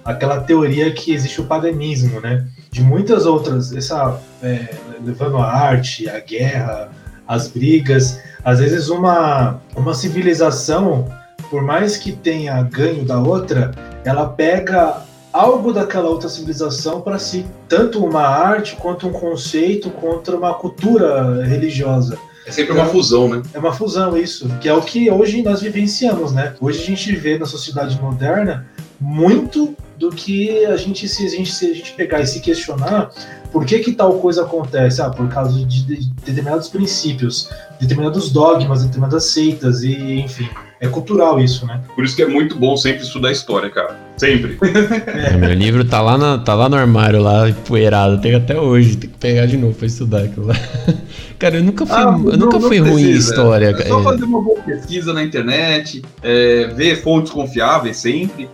[0.03, 2.47] aquela teoria que existe o paganismo, né?
[2.71, 4.19] De muitas outras, essa.
[4.41, 4.73] é,
[5.05, 6.89] levando a arte, a guerra,
[7.27, 11.05] as brigas, às vezes uma, uma civilização,
[11.49, 13.71] por mais que tenha ganho da outra,
[14.05, 15.01] ela pega
[15.33, 21.43] algo daquela outra civilização para si, tanto uma arte quanto um conceito, quanto uma cultura
[21.43, 22.17] religiosa.
[22.45, 23.43] É sempre uma fusão, né?
[23.53, 26.53] É uma fusão isso, que é o que hoje nós vivenciamos, né?
[26.61, 28.65] Hoje a gente vê na sociedade moderna
[28.97, 33.11] muito do que a gente se a gente, se a gente pegar e se questionar
[33.51, 35.01] por que que tal coisa acontece?
[35.01, 40.47] Ah, por causa de, de determinados princípios, determinados dogmas, determinadas seitas e enfim,
[40.79, 41.81] é cultural isso, né?
[41.95, 43.95] Por isso que é muito bom sempre estudar história, cara.
[44.17, 44.57] Sempre.
[45.07, 48.19] É, meu livro tá lá, na- tá lá no armário, lá, empoeirado.
[48.21, 48.95] Tem até hoje.
[48.97, 50.55] Tem que pegar de novo pra estudar aquilo lá.
[51.39, 53.67] Cara, eu nunca fui, Ah, eu nunca fui ruim em história.
[53.77, 58.49] É só fazer uma boa pesquisa na internet, é, ver fontes confiáveis sempre.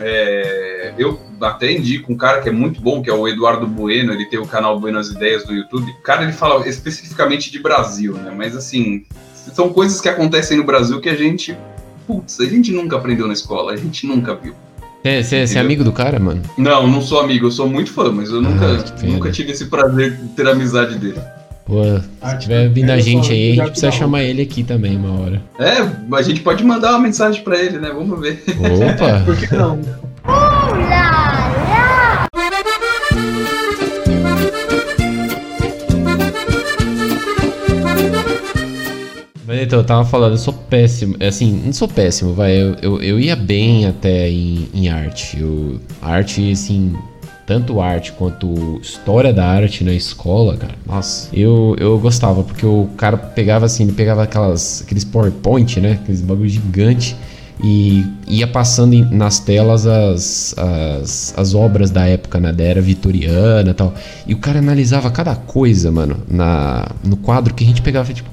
[0.00, 1.18] É, eu
[1.48, 4.38] até indico um cara que é muito bom, que é o Eduardo Bueno, ele tem
[4.38, 5.90] o canal Buenas Ideias no YouTube.
[5.90, 8.32] O cara ele fala especificamente de Brasil, né?
[8.36, 9.04] Mas assim,
[9.52, 11.56] são coisas que acontecem no Brasil que a gente,
[12.06, 14.54] putz, a gente nunca aprendeu na escola, a gente nunca viu.
[15.04, 16.40] Você é amigo do cara, mano?
[16.56, 19.66] Não, não sou amigo, eu sou muito fã, mas eu nunca, que nunca tive esse
[19.66, 21.20] prazer de ter a amizade dele.
[21.66, 24.62] Pô, se Ah, tiver vindo a eu gente aí, a gente precisa chamar ele aqui
[24.62, 25.42] também uma hora.
[25.58, 25.76] É,
[26.16, 27.90] a gente pode mandar uma mensagem pra ele, né?
[27.90, 28.42] Vamos ver.
[28.48, 29.22] Opa!
[29.24, 29.78] Por que não?
[39.62, 41.16] Então, eu tava falando, eu sou péssimo.
[41.20, 42.52] Assim, não sou péssimo, vai.
[42.60, 45.38] Eu, eu, eu ia bem até em, em arte.
[45.40, 46.94] Eu, arte, assim.
[47.46, 50.74] Tanto arte quanto história da arte na escola, cara.
[50.86, 55.98] Nossa, eu, eu gostava, porque o cara pegava assim, ele pegava aquelas, aqueles PowerPoint, né?
[56.02, 57.14] Aqueles bagulho gigante.
[57.62, 62.50] E ia passando em- nas telas as, as, as obras da época, né?
[62.50, 63.92] Da era vitoriana e tal.
[64.26, 68.28] E o cara analisava cada coisa, mano, na, no quadro que a gente pegava, tipo,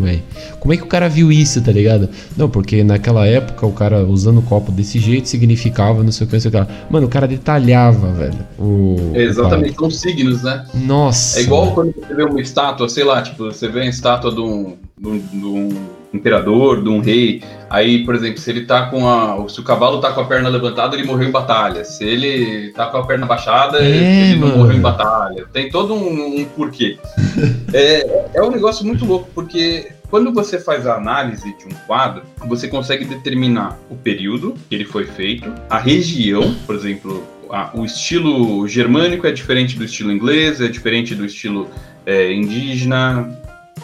[0.00, 0.22] velho.
[0.60, 2.08] Como é que o cara viu isso, tá ligado?
[2.36, 6.28] Não, porque naquela época o cara usando o copo desse jeito significava não sei o
[6.28, 6.68] que, não sei o que lá.
[6.90, 8.38] Mano, o cara detalhava, velho.
[8.58, 10.64] O, o Exatamente, são signos, né?
[10.74, 11.38] Nossa.
[11.40, 14.40] É igual quando você vê uma estátua, sei lá, tipo, você vê a estátua de
[14.40, 15.68] um, de um- de um
[16.16, 17.42] imperador, de um rei.
[17.70, 19.48] Aí, por exemplo, se ele tá com a.
[19.48, 21.84] Se o cavalo tá com a perna levantada, ele morreu em batalha.
[21.84, 24.58] Se ele tá com a perna baixada, É, ele não mano.
[24.58, 25.46] morreu em batalha.
[25.52, 26.98] Tem todo um, um porquê.
[27.72, 32.22] é, é um negócio muito louco, porque quando você faz a análise de um quadro,
[32.46, 37.24] você consegue determinar o período que ele foi feito, a região, por exemplo,
[37.74, 41.68] o estilo germânico é diferente do estilo inglês, é diferente do estilo
[42.04, 43.38] é, indígena.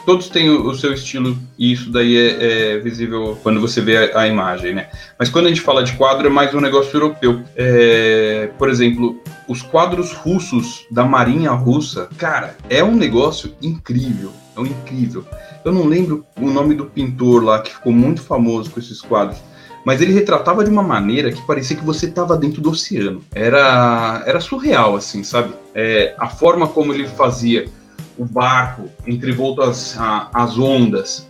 [0.05, 4.20] Todos têm o, seu estilo e isso daí é, é visível quando você vê a,
[4.22, 4.88] a imagem, né?
[5.16, 7.40] Mas quando a gente fala de quadro é mais um negócio europeu.
[7.55, 14.61] É, por exemplo, os quadros russos da Marinha Russa, cara, é um negócio incrível, é
[14.61, 15.24] um incrível.
[15.64, 19.38] Eu não lembro o nome do pintor lá que ficou muito famoso com esses quadros.
[19.84, 23.22] Mas ele retratava de uma maneira que parecia que você estava dentro do oceano.
[23.34, 25.55] Era, era surreal, assim, sabe?
[25.74, 27.66] É, a forma como ele fazia
[28.18, 29.96] o barco entrevolto às,
[30.32, 31.26] às ondas,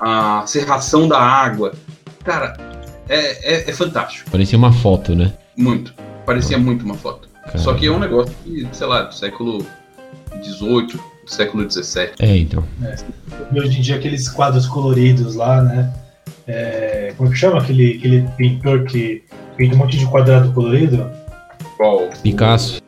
[0.00, 1.72] a serração da água.
[2.24, 2.56] Cara,
[3.08, 4.30] é, é, é fantástico.
[4.30, 5.32] Parecia uma foto, né?
[5.56, 5.94] Muito.
[6.26, 7.28] Parecia muito uma foto.
[7.44, 7.58] Cara.
[7.58, 9.66] Só que é um negócio que, sei lá, do século
[10.42, 12.12] XVIII, do século XVII.
[12.18, 12.64] É, então.
[13.52, 15.92] E hoje em dia aqueles quadros coloridos lá, né?
[16.46, 19.22] É, como que chama aquele, aquele pintor que
[19.56, 21.10] pinta um monte de quadrado colorido?
[21.76, 22.08] Qual?
[22.22, 22.83] Picasso.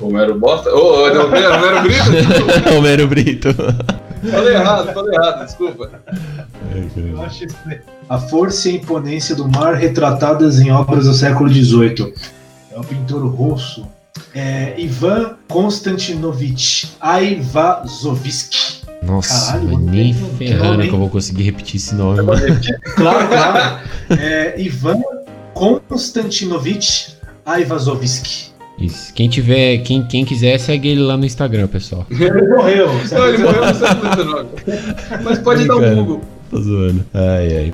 [0.00, 0.74] O Romero Bosta?
[0.74, 2.76] Ô, oh, não, Romero Brito?
[2.76, 3.48] Homero Brito.
[4.30, 5.90] falei errado, falei errado, desculpa.
[6.96, 7.56] Eu acho isso.
[8.08, 12.12] A força e a imponência do mar retratadas em obras do século XVIII.
[12.72, 13.86] É o pintor russo
[14.34, 18.82] é, Ivan Konstantinovich Aivazovsky.
[19.02, 22.20] Nossa, Caralho, nem tem ferrando que eu vou conseguir repetir esse nome.
[22.96, 23.80] Claro, claro.
[24.18, 25.00] É, Ivan
[25.52, 28.53] Konstantinovich Aivazovsky.
[28.78, 29.14] Isso.
[29.14, 32.06] Quem tiver, quem, quem quiser, segue ele lá no Instagram, pessoal.
[32.10, 32.88] Ele morreu.
[33.12, 35.22] Não, ele morreu no século XIX.
[35.22, 35.94] Mas pode dar um.
[35.94, 36.20] Google.
[36.50, 37.04] Tô zoando.
[37.14, 37.72] Ai, ai.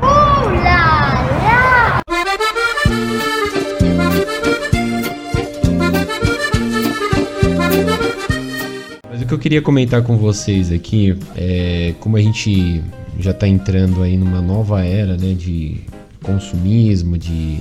[9.10, 12.82] Mas o que eu queria comentar com vocês aqui é como a gente
[13.18, 15.80] já tá entrando aí numa nova era, né, de
[16.22, 17.60] consumismo, de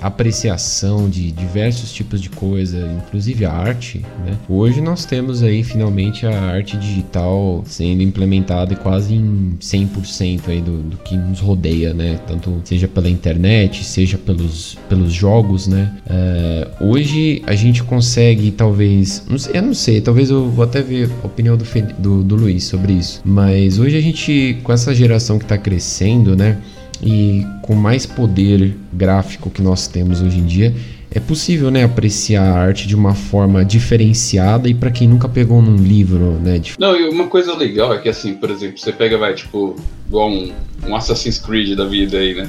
[0.00, 4.36] apreciação de diversos tipos de coisa, inclusive a arte, né?
[4.48, 10.82] Hoje nós temos aí finalmente a arte digital sendo implementada quase em 100% aí do,
[10.82, 12.20] do que nos rodeia, né?
[12.26, 15.92] Tanto seja pela internet, seja pelos, pelos jogos, né?
[16.08, 20.82] É, hoje a gente consegue talvez, não sei, eu não sei, talvez eu vou até
[20.82, 21.64] ver a opinião do,
[21.98, 26.36] do, do Luiz sobre isso, mas hoje a gente, com essa geração que tá crescendo,
[26.36, 26.58] né?
[27.02, 30.74] E com mais poder gráfico que nós temos hoje em dia,
[31.10, 35.62] é possível, né, apreciar a arte de uma forma diferenciada e para quem nunca pegou
[35.62, 38.92] num livro, né, de Não, e uma coisa legal é que, assim, por exemplo, você
[38.92, 39.76] pega, vai, tipo,
[40.06, 40.52] igual um,
[40.86, 42.48] um Assassin's Creed da vida aí, né?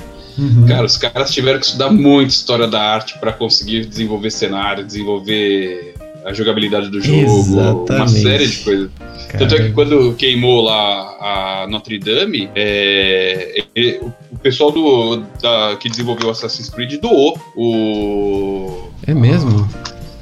[0.68, 5.96] Cara, os caras tiveram que estudar muito história da arte pra conseguir desenvolver cenário, desenvolver
[6.24, 8.22] a jogabilidade do jogo, uma Exatamente.
[8.22, 8.90] série de coisas.
[9.38, 14.00] Tanto é que quando queimou lá a Notre Dame, é, e-
[14.32, 19.68] o pessoal do, da- que desenvolveu o Assassin's Creed doou o, É mesmo?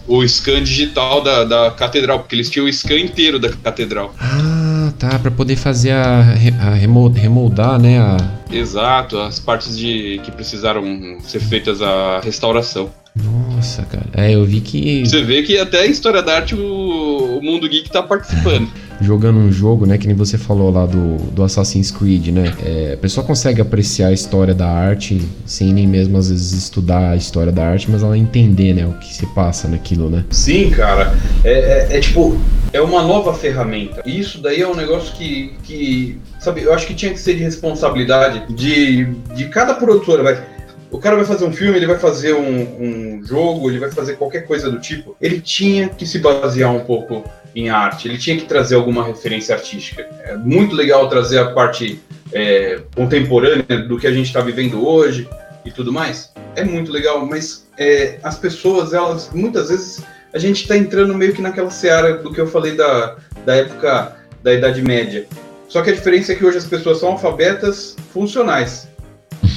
[0.08, 4.14] o scan digital da, da catedral, porque eles tinham o scan inteiro da catedral.
[4.20, 6.20] Ah, tá, para poder fazer a,
[6.62, 8.18] a remo- remoldar, né, a
[8.52, 12.90] Exato, as partes de que precisaram ser feitas a restauração.
[13.16, 14.06] Nossa, cara.
[14.16, 17.68] É, eu vi que Você vê que até a história da arte o, o mundo
[17.68, 18.70] geek tá participando.
[19.02, 19.98] jogando um jogo, né?
[19.98, 22.54] Que nem você falou lá do, do Assassin's Creed, né?
[22.64, 27.12] É, a pessoa consegue apreciar a história da arte sem nem mesmo às vezes estudar
[27.12, 28.86] a história da arte, mas ela entender, né?
[28.86, 30.26] O que se passa naquilo, né?
[30.32, 31.14] Sim, cara.
[31.44, 32.40] É, é, é tipo,
[32.74, 34.02] é uma nova ferramenta.
[34.06, 37.36] E isso daí é um negócio que, que, sabe, eu acho que tinha que ser
[37.36, 40.58] de responsabilidade de, de cada produtora, vai.
[40.90, 44.16] O cara vai fazer um filme, ele vai fazer um, um jogo, ele vai fazer
[44.16, 45.18] qualquer coisa do tipo.
[45.22, 47.26] Ele tinha que se basear um pouco
[47.56, 50.08] em arte, ele tinha que trazer alguma referência artística.
[50.24, 52.00] É muito legal trazer a parte
[52.32, 55.28] é, contemporânea do que a gente está vivendo hoje
[55.66, 56.32] e tudo mais.
[56.56, 61.34] É muito legal, mas é, as pessoas, elas, muitas vezes, a gente está entrando meio
[61.34, 65.26] que naquela seara do que eu falei da, da época da Idade Média.
[65.68, 68.88] Só que a diferença é que hoje as pessoas são alfabetas funcionais.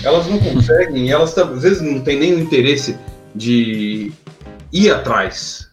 [0.03, 2.97] Elas não conseguem, elas às vezes não têm nem o interesse
[3.35, 4.13] de
[4.73, 5.69] ir atrás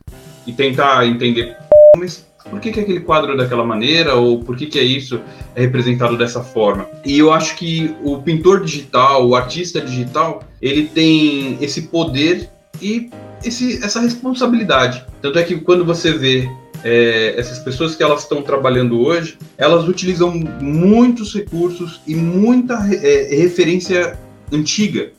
[0.45, 1.55] e tentar entender
[1.95, 5.19] mas por que, que aquele quadro é daquela maneira, ou por que, que é isso
[5.55, 6.88] é representado dessa forma.
[7.05, 12.49] E eu acho que o pintor digital, o artista digital, ele tem esse poder
[12.81, 13.09] e
[13.43, 15.05] esse, essa responsabilidade.
[15.21, 16.49] Tanto é que quando você vê
[16.83, 20.31] é, essas pessoas que elas estão trabalhando hoje, elas utilizam
[20.61, 24.17] muitos recursos e muita é, referência
[24.51, 25.11] antiga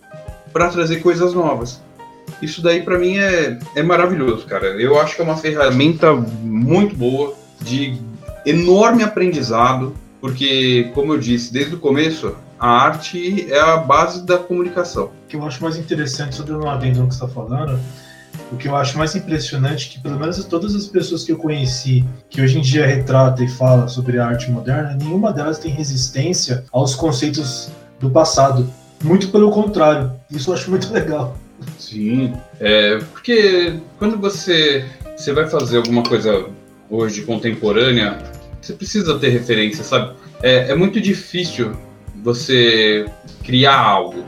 [0.52, 1.82] para trazer coisas novas.
[2.42, 4.66] Isso daí para mim é, é maravilhoso, cara.
[4.80, 8.00] Eu acho que é uma ferramenta muito boa, de
[8.46, 14.38] enorme aprendizado, porque, como eu disse desde o começo, a arte é a base da
[14.38, 15.10] comunicação.
[15.24, 17.78] O que eu acho mais interessante, dando um adendo que você está falando,
[18.50, 21.36] o que eu acho mais impressionante é que, pelo menos todas as pessoas que eu
[21.36, 25.70] conheci, que hoje em dia retrata e fala sobre a arte moderna, nenhuma delas tem
[25.70, 27.70] resistência aos conceitos
[28.00, 28.68] do passado.
[29.02, 30.12] Muito pelo contrário.
[30.30, 31.36] Isso eu acho muito legal.
[31.78, 34.84] Sim, é, porque quando você,
[35.16, 36.46] você vai fazer alguma coisa
[36.90, 38.18] hoje contemporânea,
[38.60, 40.14] você precisa ter referência, sabe?
[40.42, 41.72] É, é muito difícil
[42.22, 43.06] você
[43.44, 44.24] criar algo.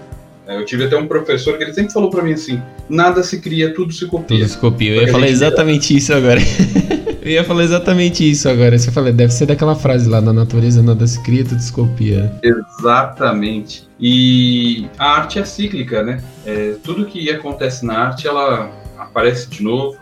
[0.47, 3.41] É, eu tive até um professor que ele sempre falou para mim assim: nada se
[3.41, 4.39] cria, tudo se copia.
[4.39, 4.95] Tudo se copia.
[4.97, 6.41] Eu ia falar exatamente isso agora.
[7.23, 8.79] Eu ia falar exatamente isso agora.
[8.79, 12.33] Você falou, deve ser daquela frase lá, na natureza nada se cria, tudo se copia.
[12.43, 13.89] Exatamente.
[13.99, 16.23] E a arte é cíclica, né?
[16.47, 19.97] É, tudo que acontece na arte, ela aparece de novo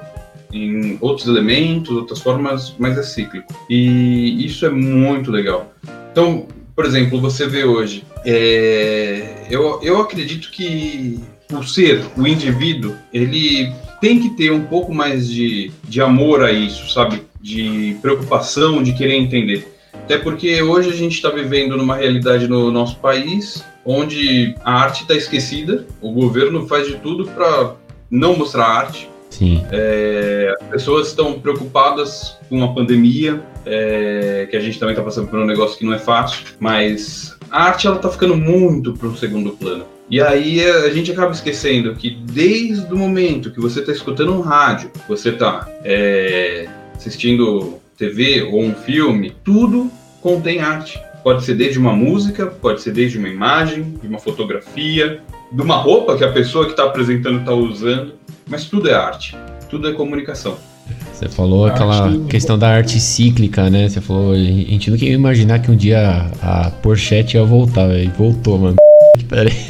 [0.52, 3.52] em outros elementos, outras formas, mas é cíclico.
[3.68, 5.72] E isso é muito legal.
[6.12, 11.20] Então, por exemplo, você vê hoje, é, eu, eu acredito que
[11.52, 16.52] o ser, o indivíduo, ele tem que ter um pouco mais de, de amor a
[16.52, 17.22] isso, sabe?
[17.40, 19.66] De preocupação, de querer entender.
[19.92, 25.02] Até porque hoje a gente está vivendo numa realidade no nosso país onde a arte
[25.02, 27.74] está esquecida, o governo faz de tudo para
[28.10, 29.08] não mostrar arte.
[29.30, 29.64] Sim.
[29.70, 35.28] É, as pessoas estão preocupadas com a pandemia, é, que a gente também está passando
[35.28, 39.08] por um negócio que não é fácil, mas a arte ela está ficando muito para
[39.08, 39.86] o segundo plano.
[40.10, 44.40] E aí a gente acaba esquecendo que desde o momento que você está escutando um
[44.40, 49.90] rádio, você está é, assistindo TV ou um filme, tudo
[50.22, 50.98] contém arte.
[51.22, 55.20] Pode ser desde uma música, pode ser desde uma imagem, de uma fotografia,
[55.52, 58.14] de uma roupa que a pessoa que está apresentando está usando,
[58.48, 59.36] mas tudo é arte,
[59.68, 60.56] tudo é comunicação.
[61.12, 62.18] Você falou a aquela arte...
[62.30, 63.88] questão da arte cíclica, né?
[63.88, 68.08] Você falou, a gente nunca ia imaginar que um dia a Porsche ia voltar, e
[68.08, 68.76] voltou, mano.
[69.28, 69.67] Pera aí.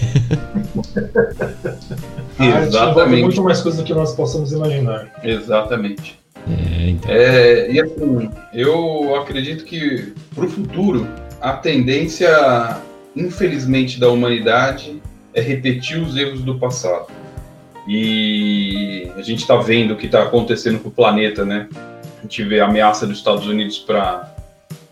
[2.66, 3.22] Exatamente.
[3.22, 5.10] muito mais coisa do que nós possamos imaginar.
[5.22, 6.18] Exatamente.
[6.46, 7.10] É, então.
[7.10, 11.06] é, e assim, eu acredito que para o futuro,
[11.40, 12.80] a tendência,
[13.14, 15.02] infelizmente, da humanidade
[15.34, 17.06] é repetir os erros do passado.
[17.86, 21.68] E a gente está vendo o que está acontecendo com o planeta, né?
[22.18, 24.34] A gente vê a ameaça dos Estados Unidos para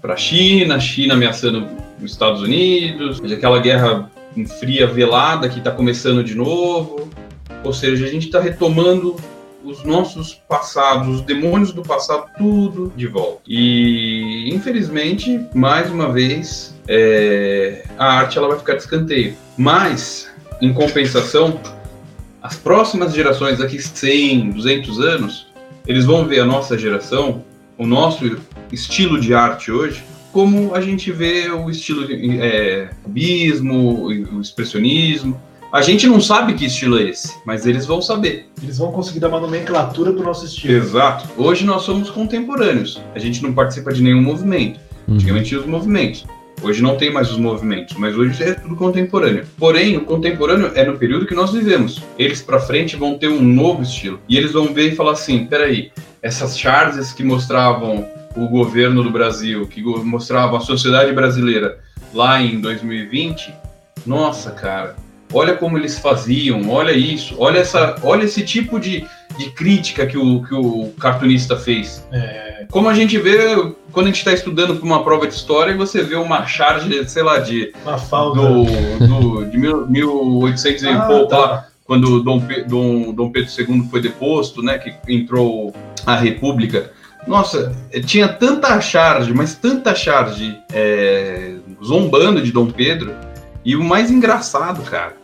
[0.03, 1.67] a China, China ameaçando
[2.03, 4.11] os Estados Unidos, aquela guerra
[4.45, 7.09] fria velada que está começando de novo.
[7.65, 9.17] Ou seja, a gente está retomando
[9.65, 13.43] os nossos passados, os demônios do passado, tudo de volta.
[13.49, 19.35] E infelizmente, mais uma vez, é, a arte ela vai ficar de escanteio.
[19.59, 20.29] Mas,
[20.61, 21.59] em compensação,
[22.41, 25.49] as próximas gerações, daqui 100, 200 anos,
[25.87, 27.45] eles vão ver a nossa geração,
[27.77, 28.39] o nosso
[28.71, 30.05] estilo de arte hoje,
[30.37, 35.41] como a gente vê o estilo é, cubismo, o expressionismo.
[35.73, 38.47] A gente não sabe que estilo é esse, mas eles vão saber.
[38.63, 40.75] Eles vão conseguir dar uma nomenclatura para o nosso estilo.
[40.75, 41.27] Exato.
[41.39, 43.01] Hoje nós somos contemporâneos.
[43.15, 44.79] A gente não participa de nenhum movimento.
[45.09, 45.15] Uhum.
[45.15, 46.27] Antigamente tinha os movimentos.
[46.63, 49.47] Hoje não tem mais os movimentos, mas hoje é tudo contemporâneo.
[49.57, 52.03] Porém, o contemporâneo é no período que nós vivemos.
[52.19, 54.21] Eles para frente vão ter um novo estilo.
[54.29, 58.07] E eles vão ver e falar assim: peraí, essas charges que mostravam
[58.37, 61.79] o governo do Brasil, que mostrava a sociedade brasileira
[62.13, 63.53] lá em 2020,
[64.07, 64.97] nossa, cara,
[65.33, 69.05] olha como eles faziam, olha isso, olha essa, olha esse tipo de,
[69.37, 72.07] de crítica que o, que o cartunista fez.
[72.13, 72.67] É.
[72.71, 73.39] Como a gente vê
[73.93, 77.09] quando a gente está estudando para uma prova de história e você vê uma charge,
[77.09, 78.65] sei lá, de uma falda do,
[79.07, 81.39] do, de mil, 1800 ah, e pouco tá.
[81.39, 85.75] lá, quando Dom, Dom, Dom Pedro II foi deposto, né, que entrou
[86.05, 86.93] a República.
[87.27, 87.75] Nossa,
[88.05, 91.55] tinha tanta charge, mas tanta charge é,
[91.85, 93.13] zombando de Dom Pedro.
[93.65, 95.15] E o mais engraçado, cara,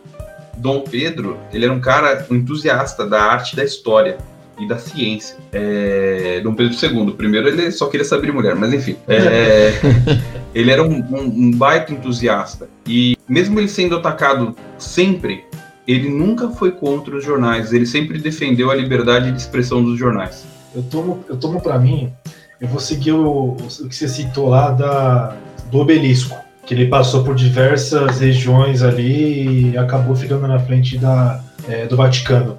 [0.57, 4.17] Dom Pedro, ele era um cara entusiasta da arte da história
[4.59, 5.37] e da ciência.
[5.51, 8.97] É, Dom Pedro II, primeiro ele só queria saber de mulher, mas enfim.
[9.07, 9.73] É,
[10.53, 12.69] ele era um, um, um, baita entusiasta.
[12.85, 15.45] E mesmo ele sendo atacado sempre,
[15.87, 20.45] ele nunca foi contra os jornais, ele sempre defendeu a liberdade de expressão dos jornais.
[20.75, 22.11] Eu tomo, eu tomo para mim,
[22.59, 25.35] eu vou seguir o, o, que você citou lá da,
[25.71, 31.43] do obelisco que ele passou por diversas regiões ali e acabou ficando na frente da,
[31.67, 32.57] é, do Vaticano.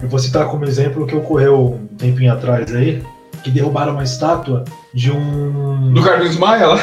[0.00, 3.02] Eu vou citar como exemplo o que ocorreu um tempinho atrás aí,
[3.44, 5.92] que derrubaram uma estátua de um.
[5.92, 6.80] Do Carlos Maia lá?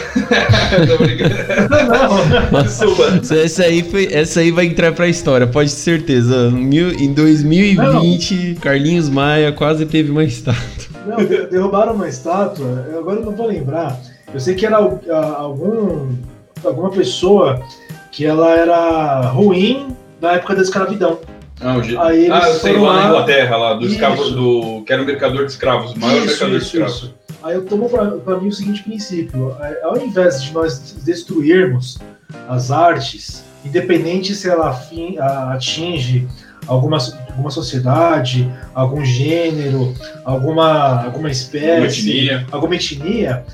[2.51, 6.49] não, Nossa, essa aí, foi, essa aí vai entrar pra história, pode ter certeza.
[6.51, 8.55] Mil, em 2020, não.
[8.61, 10.61] Carlinhos Maia quase teve uma estátua.
[11.05, 11.17] Não,
[11.49, 13.99] derrubaram uma estátua, agora eu não vou lembrar
[14.33, 16.15] eu sei que era algum,
[16.63, 17.61] alguma pessoa
[18.11, 21.19] que ela era ruim na época da escravidão.
[21.61, 25.05] Ah, Aí ah eu sei, lá, na Inglaterra, lá, do escravo, do, que era um
[25.05, 26.95] mercador de escravos, o maior isso, mercador isso, de escravos.
[26.95, 27.15] Isso.
[27.43, 31.99] Aí eu tomo para mim o seguinte princípio: é, ao invés de nós destruirmos
[32.49, 34.79] as artes, independente se ela
[35.53, 36.27] atinge
[36.67, 36.97] alguma,
[37.29, 39.93] alguma sociedade, algum gênero,
[40.23, 43.45] alguma, alguma espécie, alguma etnia, alguma etnia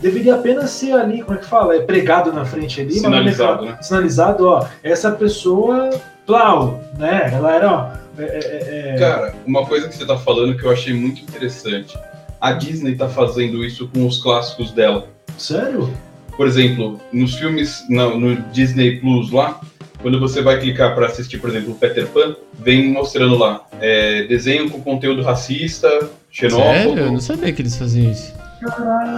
[0.00, 1.76] deveria apenas ser ali, como é que fala?
[1.76, 3.78] É pregado na frente ali, sinalizado, né?
[3.80, 5.90] Sinalizado, ó, essa pessoa,
[6.26, 7.30] plau, né?
[7.32, 8.94] Ela era, ó, é, é, é...
[8.94, 8.98] é.
[8.98, 11.96] Cara, uma coisa que você tá falando que eu achei muito interessante.
[12.40, 15.08] A Disney tá fazendo isso com os clássicos dela.
[15.38, 15.92] Sério?
[16.36, 19.60] Por exemplo, nos filmes, no, no Disney Plus lá,
[20.02, 24.24] quando você vai clicar para assistir, por exemplo, o Peter Pan, vem mostrando lá é,
[24.24, 25.88] desenho com conteúdo racista,
[26.30, 26.74] xenófobo.
[26.74, 26.98] Sério?
[26.98, 28.34] Eu não sabia que eles faziam isso.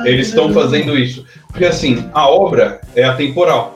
[0.04, 1.24] Eles estão fazendo isso.
[1.48, 3.75] Porque assim, a obra é atemporal.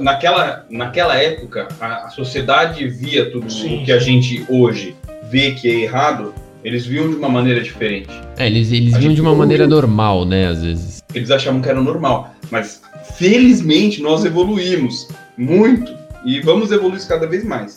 [0.00, 3.82] Naquela, naquela época, a, a sociedade via tudo Sim.
[3.84, 4.94] que a gente hoje
[5.30, 8.10] vê que é errado, eles viam de uma maneira diferente.
[8.36, 11.02] É, eles, eles viam de uma maneira normal, né, às vezes.
[11.14, 12.34] Eles achavam que era normal.
[12.50, 12.82] Mas,
[13.16, 17.76] felizmente, nós evoluímos muito e vamos evoluir cada vez mais.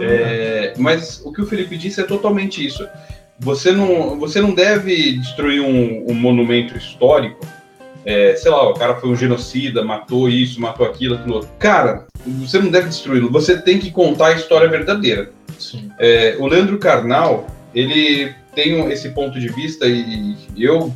[0.00, 2.86] É, mas o que o Felipe disse é totalmente isso.
[3.38, 7.46] Você não, você não deve destruir um, um monumento histórico.
[8.06, 11.50] É, sei lá, o cara foi um genocida, matou isso, matou aquilo, aquilo outro.
[11.58, 13.28] Cara, você não deve destruí-lo.
[13.32, 15.32] Você tem que contar a história verdadeira.
[15.98, 20.94] É, o Leandro Carnal, ele tem esse ponto de vista e eu,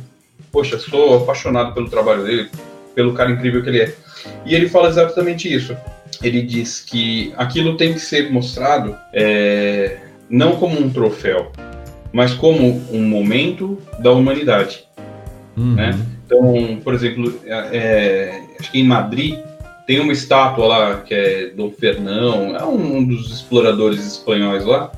[0.53, 2.49] poxa, sou apaixonado pelo trabalho dele,
[2.95, 3.93] pelo cara incrível que ele é.
[4.45, 5.75] E ele fala exatamente isso.
[6.23, 9.97] Ele diz que aquilo tem que ser mostrado é,
[10.29, 11.51] não como um troféu,
[12.13, 14.85] mas como um momento da humanidade.
[15.57, 15.75] Uhum.
[15.75, 15.99] Né?
[16.31, 19.37] Então, por exemplo, é, é, acho que em Madrid
[19.85, 24.89] tem uma estátua lá que é Dom Fernão, é um dos exploradores espanhóis lá,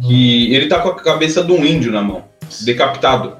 [0.00, 2.24] que ele tá com a cabeça de um índio na mão,
[2.62, 3.36] decapitado.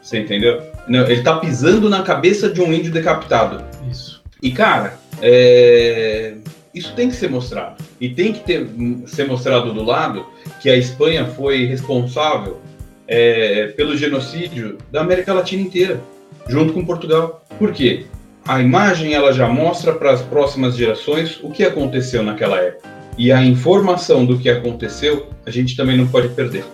[0.00, 0.62] Você entendeu?
[0.86, 3.64] Não, ele tá pisando na cabeça de um índio decapitado.
[3.90, 4.22] Isso.
[4.40, 6.34] E cara, é...
[6.72, 7.82] isso tem que ser mostrado.
[8.00, 8.68] E tem que ter,
[9.06, 10.24] ser mostrado do lado
[10.62, 12.60] que a Espanha foi responsável
[13.08, 16.00] é, pelo genocídio da América Latina inteira,
[16.48, 17.44] junto com Portugal.
[17.58, 18.06] Por quê?
[18.46, 22.88] A imagem ela já mostra para as próximas gerações o que aconteceu naquela época.
[23.18, 26.64] E a informação do que aconteceu, a gente também não pode perder.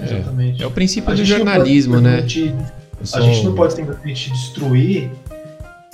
[0.00, 0.62] É, Exatamente.
[0.62, 2.24] É o princípio a do jornalismo, né?
[3.14, 5.10] A gente não pode simplesmente destruir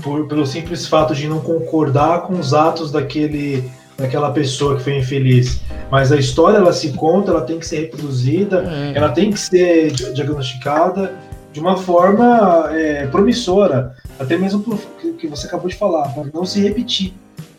[0.03, 3.64] por, pelo simples fato de não concordar com os atos daquele
[3.97, 5.61] daquela pessoa que foi infeliz.
[5.91, 8.97] Mas a história ela se conta, ela tem que ser reproduzida, é.
[8.97, 11.12] ela tem que ser diagnosticada
[11.59, 14.79] de uma forma é, promissora, até mesmo por
[15.19, 17.13] que você acabou de falar, para não se repetir.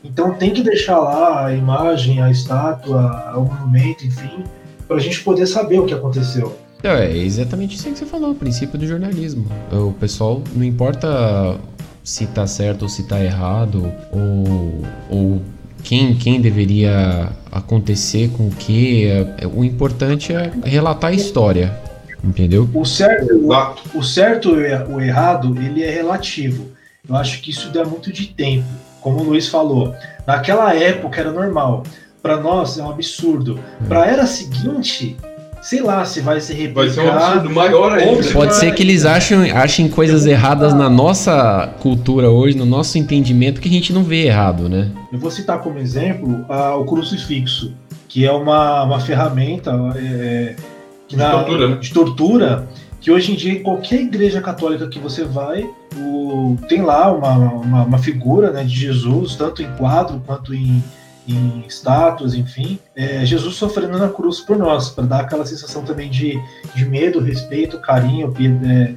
[0.03, 4.43] Então tem que deixar lá a imagem, a estátua, o monumento, enfim,
[4.87, 6.57] para a gente poder saber o que aconteceu.
[6.81, 9.45] É exatamente isso que você falou, o princípio do jornalismo.
[9.69, 11.57] O pessoal, não importa
[12.01, 15.41] se tá certo ou se tá errado, ou, ou
[15.83, 19.07] quem, quem deveria acontecer com o que.
[19.07, 21.88] É, o importante é relatar a história.
[22.23, 22.69] Entendeu?
[22.73, 26.69] O certo, o, o certo e o errado, ele é relativo.
[27.07, 28.67] Eu acho que isso dá muito de tempo.
[29.01, 29.95] Como o Luiz falou,
[30.27, 31.83] naquela época era normal.
[32.21, 33.59] Para nós é um absurdo.
[33.87, 35.15] Para a era seguinte,
[35.61, 36.81] sei lá se vai se replicar.
[36.81, 38.31] Vai ser um absurdo maior ainda.
[38.31, 43.61] Pode ser que eles achem, achem coisas erradas na nossa cultura hoje, no nosso entendimento,
[43.61, 44.91] que a gente não vê errado, né?
[45.11, 47.73] Eu vou citar como exemplo uh, o crucifixo,
[48.07, 50.55] que é uma, uma ferramenta é,
[51.09, 51.75] de, na, tortura, né?
[51.75, 52.69] de tortura
[53.01, 57.31] que hoje em dia em qualquer igreja católica que você vai, o, tem lá uma,
[57.31, 60.83] uma, uma, figura né, de Jesus, tanto em quadro quanto em,
[61.27, 66.09] em estátuas, enfim, é, Jesus sofrendo na cruz por nós, para dar aquela sensação também
[66.09, 66.37] de,
[66.75, 68.33] de medo, respeito, carinho,
[68.65, 68.93] é,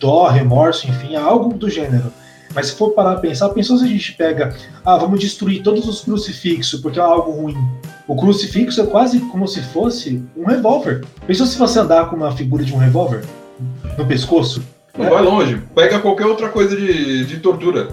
[0.00, 2.12] dó, remorso, enfim, algo do gênero.
[2.54, 5.88] Mas se for parar a pensar, pensou se a gente pega, ah, vamos destruir todos
[5.88, 7.56] os crucifixos porque é algo ruim.
[8.06, 11.04] O crucifixo é quase como se fosse um revólver.
[11.26, 13.24] Pensou se você andar com uma figura de um revólver?
[13.96, 14.62] no pescoço.
[14.96, 15.10] Não é.
[15.10, 15.62] vai longe.
[15.74, 17.88] Pega qualquer outra coisa de, de tortura.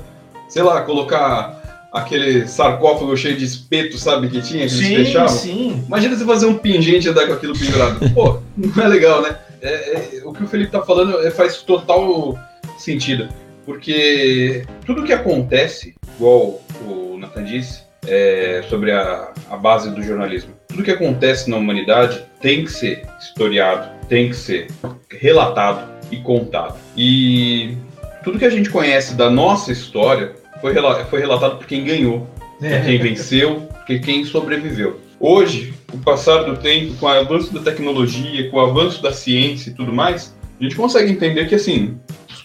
[0.48, 5.30] Sei lá, colocar aquele sarcófago cheio de espeto, sabe, que tinha, que sim, eles fechavam.
[5.30, 5.84] Sim.
[5.88, 8.00] Imagina você fazer um pingente e andar com aquilo pendurado.
[8.14, 9.38] Pô, não é legal, né?
[9.62, 12.38] É, é, o que o Felipe tá falando é, faz total
[12.78, 13.28] sentido.
[13.70, 20.56] Porque tudo que acontece, igual o Nathan disse, é, sobre a, a base do jornalismo,
[20.68, 24.72] tudo que acontece na humanidade tem que ser historiado, tem que ser
[25.12, 26.80] relatado e contado.
[26.98, 27.78] E
[28.24, 30.74] tudo que a gente conhece da nossa história foi,
[31.08, 35.00] foi relatado por quem ganhou, por quem venceu, por quem sobreviveu.
[35.20, 39.14] Hoje, com o passar do tempo, com o avanço da tecnologia, com o avanço da
[39.14, 42.00] ciência e tudo mais, a gente consegue entender que assim,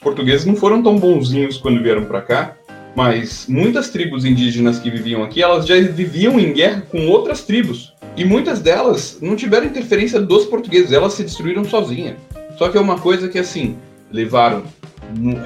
[0.05, 2.57] portugueses não foram tão bonzinhos quando vieram para cá,
[2.95, 7.93] mas muitas tribos indígenas que viviam aqui, elas já viviam em guerra com outras tribos.
[8.17, 12.17] E muitas delas não tiveram interferência dos portugueses, elas se destruíram sozinhas.
[12.57, 13.77] Só que é uma coisa que, assim,
[14.13, 14.63] levaram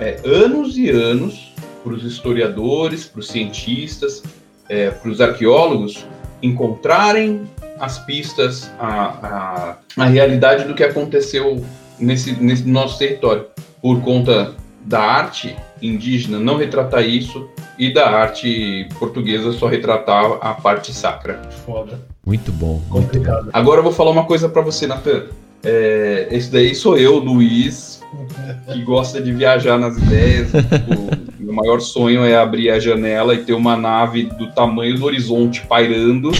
[0.00, 4.22] é, anos e anos para os historiadores, para os cientistas,
[4.68, 6.04] é, para os arqueólogos
[6.42, 7.42] encontrarem
[7.80, 11.64] as pistas, a, a, a realidade do que aconteceu
[11.98, 13.46] nesse, nesse nosso território.
[13.80, 14.54] Por conta
[14.84, 17.48] da arte indígena não retratar isso
[17.78, 21.40] e da arte portuguesa só retratar a parte sacra.
[21.64, 22.00] Foda.
[22.26, 23.50] Muito bom, muito bom.
[23.52, 25.24] Agora eu vou falar uma coisa para você, Natan.
[25.62, 28.02] É, esse daí sou eu, Luiz,
[28.72, 30.50] que gosta de viajar nas ideias.
[30.52, 35.04] o meu maior sonho é abrir a janela e ter uma nave do tamanho do
[35.04, 36.30] horizonte pairando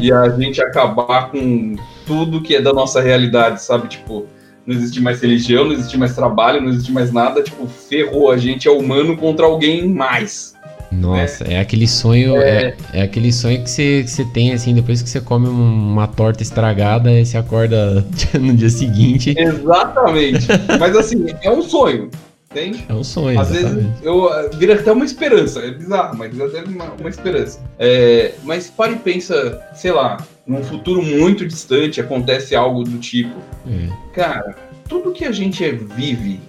[0.00, 1.76] e a gente acabar com
[2.06, 3.88] tudo que é da nossa realidade, sabe?
[3.88, 4.26] Tipo,
[4.68, 8.36] não existe mais religião, não existe mais trabalho, não existe mais nada, tipo, ferrou, a
[8.36, 10.54] gente é humano contra alguém mais.
[10.92, 12.76] Nossa, é, é aquele sonho, é...
[12.92, 16.06] é, é aquele sonho que você, que você tem, assim, depois que você come uma
[16.06, 18.06] torta estragada e você acorda
[18.38, 19.34] no dia seguinte.
[19.38, 20.46] Exatamente.
[20.78, 22.10] Mas assim, é um sonho.
[22.50, 22.84] Entende?
[22.88, 23.38] É um sonho.
[23.38, 23.84] Às exatamente.
[23.84, 25.60] vezes eu eh, vira até uma esperança.
[25.60, 27.60] É bizarro, mas até uma, uma esperança.
[27.78, 30.16] É, mas pare e pensa, sei lá,
[30.48, 33.36] num futuro muito distante acontece algo do tipo.
[33.66, 33.88] É.
[34.14, 34.56] Cara,
[34.88, 36.40] tudo que a gente vive,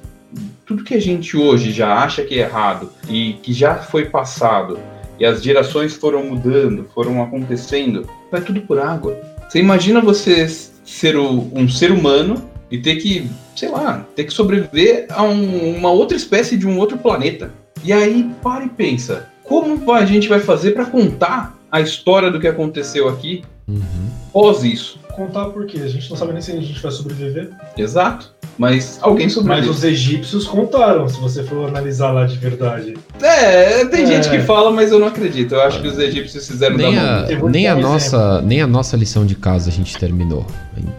[0.65, 4.79] tudo que a gente hoje já acha que é errado e que já foi passado
[5.19, 9.19] e as gerações foram mudando, foram acontecendo, vai tudo por água.
[9.49, 15.07] Você imagina você ser um ser humano e ter que, sei lá, ter que sobreviver
[15.09, 17.51] a um, uma outra espécie de um outro planeta.
[17.83, 22.39] E aí, para e pensa, como a gente vai fazer para contar a história do
[22.39, 24.09] que aconteceu aqui Uhum.
[24.33, 24.99] Pós isso.
[25.15, 25.79] Contar por quê?
[25.79, 27.51] A gente não sabe nem se a gente vai sobreviver.
[27.77, 28.33] Exato.
[28.59, 29.69] Mas alguém sobreviveu.
[29.69, 32.97] Mas os egípcios contaram, se você for analisar lá de verdade.
[33.21, 34.05] É, tem é.
[34.05, 35.55] gente que fala, mas eu não acredito.
[35.55, 38.97] Eu acho que os egípcios fizeram nem da a, Nem a, nossa, nem a nossa
[38.97, 40.45] lição de casa a gente terminou.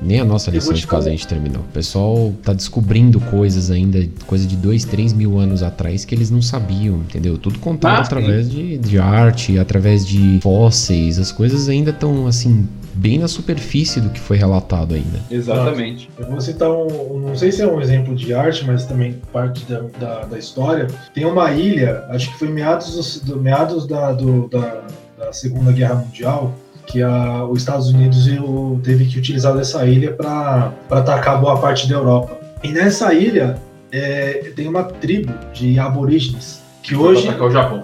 [0.01, 1.61] Nem a nossa lição de casa a gente terminou.
[1.61, 6.31] O pessoal tá descobrindo coisas ainda, coisa de dois, três mil anos atrás que eles
[6.31, 7.37] não sabiam, entendeu?
[7.37, 11.19] Tudo contado ah, através de, de arte, através de fósseis.
[11.19, 12.67] As coisas ainda estão assim
[13.01, 15.21] bem na superfície do que foi relatado ainda.
[15.31, 16.11] Exatamente.
[16.19, 19.65] Eu vou citar um, não sei se é um exemplo de arte, mas também parte
[19.65, 20.87] da, da, da história.
[21.15, 24.83] Tem uma ilha, acho que foi meados, do, meados da, do, da,
[25.19, 26.55] da Segunda Guerra Mundial,
[26.87, 31.89] que a, os Estados Unidos eu, teve que utilizar dessa ilha para atacar boa parte
[31.89, 32.39] da Europa.
[32.63, 33.57] E nessa ilha
[33.91, 37.27] é, tem uma tribo de aborígenes que hoje.
[37.27, 37.83] Atacar o Japão.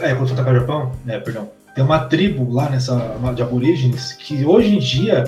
[0.00, 0.92] É, quando atacar o Japão?
[1.06, 2.96] É, perdão tem uma tribo lá nessa
[3.34, 5.24] de aborígenes que hoje em dia,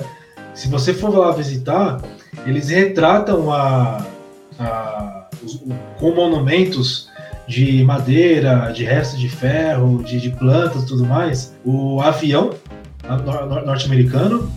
[0.53, 2.01] se você for lá visitar,
[2.45, 4.05] eles retratam a,
[4.57, 5.61] a os,
[5.99, 7.09] com monumentos
[7.47, 12.51] de madeira, de restos de ferro, de, de plantas tudo mais, o avião
[13.65, 14.51] norte-americano.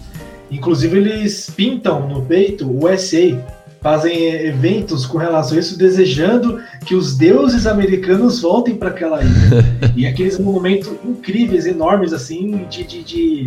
[0.51, 3.38] Inclusive eles pintam no peito o USA
[3.83, 9.64] fazem eventos com relação a isso, desejando que os deuses americanos voltem para aquela ilha.
[9.97, 13.47] e aqueles monumentos incríveis, enormes, assim, de, de, de,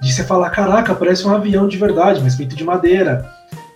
[0.00, 3.28] de você falar: caraca, parece um avião de verdade, mas feito de madeira.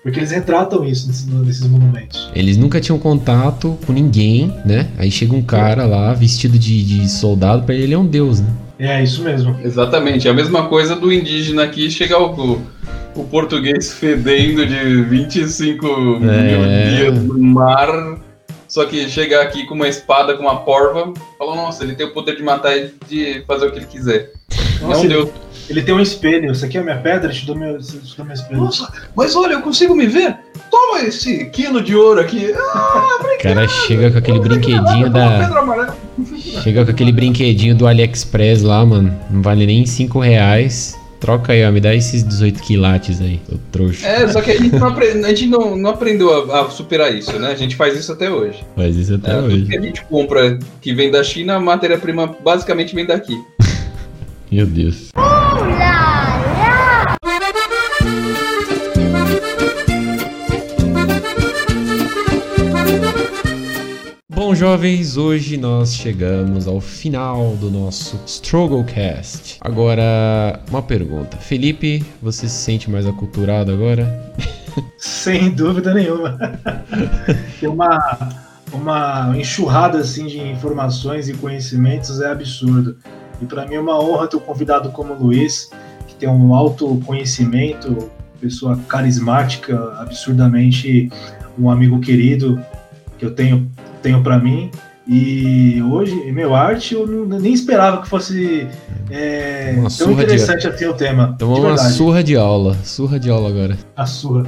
[0.03, 2.31] Porque eles retratam isso nesses, nesses, monumentos.
[2.35, 4.89] Eles nunca tinham contato com ninguém, né?
[4.97, 8.41] Aí chega um cara lá vestido de, de soldado, para ele ele é um deus,
[8.41, 8.49] né?
[8.79, 9.57] É, isso mesmo.
[9.63, 10.29] Exatamente.
[10.29, 12.63] É a mesma coisa do indígena aqui chegar o,
[13.19, 16.19] o português fedendo de 25 é.
[16.19, 18.19] mil dias no mar.
[18.69, 22.13] Só que chegar aqui com uma espada, com uma porva, fala, nossa, ele tem o
[22.13, 24.31] poder de matar e de fazer o que ele quiser.
[24.83, 25.31] Nossa, um deus.
[25.71, 26.53] Ele tem um espelho.
[26.53, 28.61] Isso aqui é a minha pedra, te dou meu, te dou meu espelho.
[28.61, 30.37] Nossa, mas olha, eu consigo me ver.
[30.71, 32.53] Toma esse quilo de ouro aqui.
[32.53, 35.51] Ah, O cara chega com aquele brinquedinho da.
[36.63, 39.19] Chega com aquele brinquedinho do AliExpress lá, mano.
[39.31, 40.98] Não vale nem 5 reais.
[41.21, 44.07] Troca aí, ó, me dá esses 18 quilates aí, o trouxa.
[44.07, 47.13] É, só que a gente não, aprende, a gente não, não aprendeu a, a, superar
[47.13, 47.49] isso, né?
[47.49, 48.65] A gente faz isso até hoje.
[48.77, 49.57] Faz isso até é, hoje.
[49.59, 53.37] Tudo que a gente compra que vem da China, a matéria-prima basicamente vem daqui.
[54.51, 55.09] Meu Deus.
[64.39, 69.59] Bom, jovens, hoje nós chegamos ao final do nosso Strugglecast.
[69.61, 71.37] Agora, uma pergunta.
[71.39, 74.33] Felipe, você se sente mais aculturado agora?
[74.97, 76.39] Sem dúvida nenhuma.
[77.59, 78.17] Tem uma,
[78.73, 82.97] uma enxurrada assim de informações e conhecimentos é absurdo.
[83.43, 85.69] E para mim é uma honra ter um convidado como o Luiz,
[86.07, 88.09] que tem um alto conhecimento,
[88.41, 91.11] pessoa carismática, absurdamente
[91.59, 92.65] um amigo querido
[93.19, 93.69] que eu tenho,
[94.03, 94.71] tenho para mim.
[95.07, 98.67] E hoje, meu arte, eu não, nem esperava que fosse
[99.11, 100.69] é, tão interessante de...
[100.69, 101.35] assim o tema.
[101.39, 102.77] Tomou uma surra de aula.
[102.85, 103.79] Surra de aula agora.
[103.97, 104.47] A surra.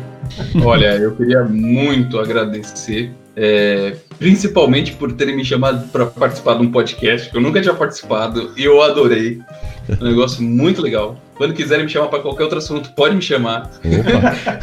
[0.62, 6.70] Olha, eu queria muito agradecer é, principalmente por terem me chamado para participar de um
[6.70, 9.40] podcast que eu nunca tinha participado e eu adorei.
[10.01, 11.16] Um negócio muito legal.
[11.36, 13.70] Quando quiserem me chamar para qualquer outro assunto, pode me chamar.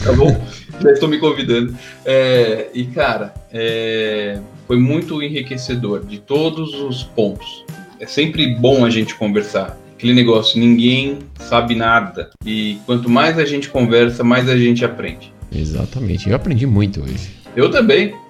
[0.04, 0.46] tá bom?
[0.80, 1.76] Já estou me convidando.
[2.06, 7.64] É, e, cara, é, foi muito enriquecedor de todos os pontos.
[8.00, 9.78] É sempre bom a gente conversar.
[9.96, 12.30] Aquele negócio, ninguém sabe nada.
[12.46, 15.34] E quanto mais a gente conversa, mais a gente aprende.
[15.52, 16.30] Exatamente.
[16.30, 17.32] Eu aprendi muito hoje.
[17.56, 18.14] Eu também.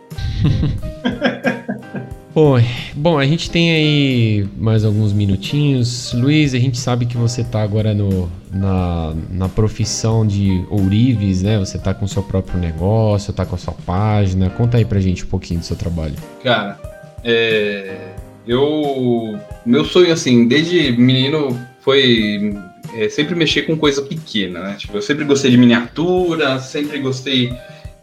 [2.40, 2.64] Oi.
[2.94, 6.14] Bom, a gente tem aí mais alguns minutinhos.
[6.14, 11.58] Luiz, a gente sabe que você está agora no, na, na profissão de ourives, né?
[11.58, 14.52] Você está com o seu próprio negócio, está com a sua página.
[14.52, 16.14] Conta aí pra gente um pouquinho do seu trabalho.
[16.44, 16.80] Cara,
[17.24, 18.12] é,
[18.48, 19.40] eu.
[19.66, 22.56] Meu sonho, assim, desde menino foi
[22.94, 24.76] é, sempre mexer com coisa pequena, né?
[24.78, 27.52] Tipo, eu sempre gostei de miniatura, sempre gostei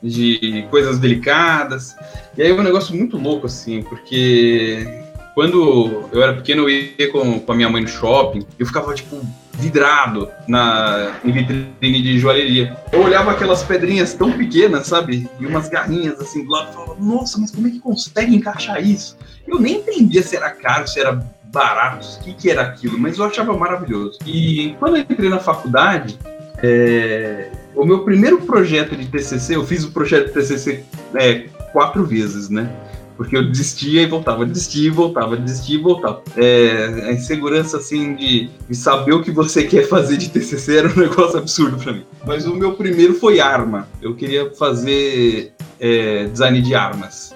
[0.05, 1.97] de coisas delicadas.
[2.37, 4.87] E aí é um negócio muito louco, assim, porque
[5.35, 8.95] quando eu era pequeno, eu ia com, com a minha mãe no shopping, eu ficava,
[8.95, 9.21] tipo,
[9.53, 12.77] vidrado na, em vitrine de joalheria.
[12.93, 15.29] Eu olhava aquelas pedrinhas tão pequenas, sabe?
[15.41, 18.85] E umas garrinhas assim do lado, e falava, nossa, mas como é que consegue encaixar
[18.85, 19.17] isso?
[19.47, 23.19] Eu nem entendia se era caro, se era barato, o que, que era aquilo, mas
[23.19, 24.19] eu achava maravilhoso.
[24.27, 26.19] E quando eu entrei na faculdade,
[26.63, 32.05] é, o meu primeiro projeto de TCC, eu fiz o projeto de TCC é, quatro
[32.05, 32.71] vezes, né?
[33.17, 36.23] Porque eu desistia e voltava, desistia e voltava, desistia e voltava.
[36.37, 40.89] É, a insegurança, assim, de, de, saber o que você quer fazer de TCC era
[40.89, 42.05] um negócio absurdo para mim.
[42.27, 43.89] Mas o meu primeiro foi arma.
[44.03, 47.35] Eu queria fazer é, design de armas.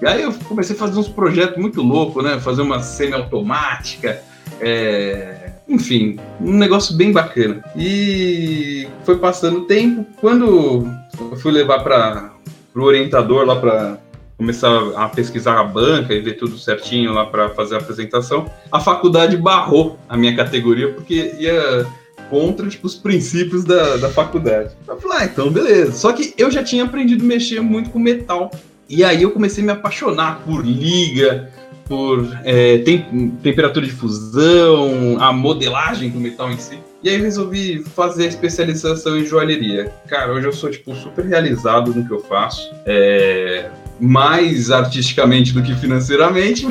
[0.00, 2.40] E aí eu comecei a fazer uns projetos muito loucos, né?
[2.40, 4.22] Fazer uma semi-automática,
[4.60, 5.37] é,
[5.68, 7.62] enfim, um negócio bem bacana.
[7.76, 10.06] E foi passando o tempo.
[10.20, 10.88] Quando
[11.20, 12.32] eu fui levar para
[12.74, 13.98] o orientador lá para
[14.38, 18.80] começar a pesquisar a banca e ver tudo certinho lá para fazer a apresentação, a
[18.80, 21.84] faculdade barrou a minha categoria porque ia
[22.30, 24.70] contra tipo, os princípios da, da faculdade.
[24.86, 25.92] Eu falei, ah, então beleza.
[25.92, 28.50] Só que eu já tinha aprendido a mexer muito com metal.
[28.88, 31.52] E aí eu comecei a me apaixonar por liga,
[31.88, 36.78] por é, tem, temperatura de fusão, a modelagem do metal em si.
[37.02, 39.92] E aí resolvi fazer a especialização em joalheria.
[40.08, 42.70] Cara, hoje eu sou tipo super realizado no que eu faço.
[42.84, 43.70] É,
[44.00, 46.66] mais artisticamente do que financeiramente,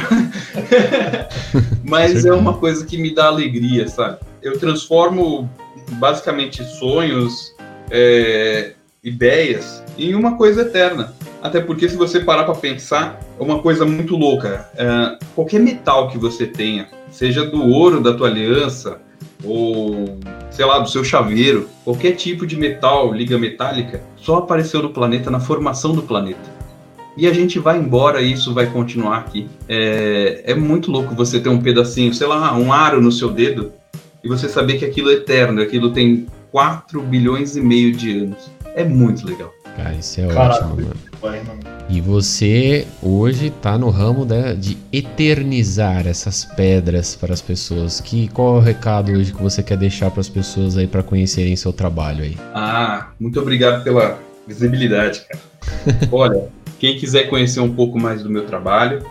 [1.83, 4.19] mas é uma coisa que me dá alegria, sabe?
[4.41, 5.49] Eu transformo
[5.93, 7.53] basicamente sonhos,
[7.89, 11.13] é, ideias em uma coisa eterna.
[11.47, 14.69] Até porque, se você parar para pensar, é uma coisa muito louca.
[14.75, 18.99] É, qualquer metal que você tenha, seja do ouro da tua aliança,
[19.43, 20.19] ou
[20.51, 25.31] sei lá, do seu chaveiro, qualquer tipo de metal, liga metálica, só apareceu no planeta
[25.31, 26.57] na formação do planeta.
[27.15, 29.47] E a gente vai embora e isso vai continuar aqui.
[29.69, 33.71] É, é muito louco você ter um pedacinho, sei lá, um aro no seu dedo
[34.21, 38.51] e você saber que aquilo é eterno, aquilo tem 4 bilhões e meio de anos.
[38.75, 39.51] É muito legal.
[39.77, 41.06] Cara, isso é Caraca, ótimo, mano.
[41.89, 48.01] E você hoje tá no ramo de, de, eternizar essas pedras para as pessoas.
[48.01, 51.01] Que qual é o recado hoje que você quer deixar para as pessoas aí para
[51.01, 52.37] conhecerem seu trabalho aí?
[52.53, 55.39] Ah, muito obrigado pela visibilidade, cara.
[56.11, 56.49] Olha,
[56.79, 59.05] quem quiser conhecer um pouco mais do meu trabalho,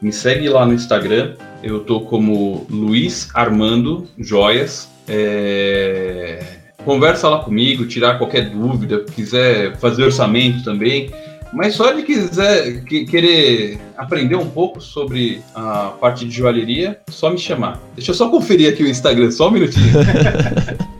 [0.00, 1.34] me segue lá no Instagram.
[1.62, 4.88] Eu tô como Luiz Armando Joias.
[5.08, 6.42] É...
[6.84, 11.10] Conversa lá comigo, tirar qualquer dúvida, quiser fazer orçamento também.
[11.52, 17.30] Mas só de quiser que, querer aprender um pouco sobre a parte de joalheria, só
[17.30, 17.80] me chamar.
[17.94, 19.92] Deixa eu só conferir aqui o Instagram, só um minutinho.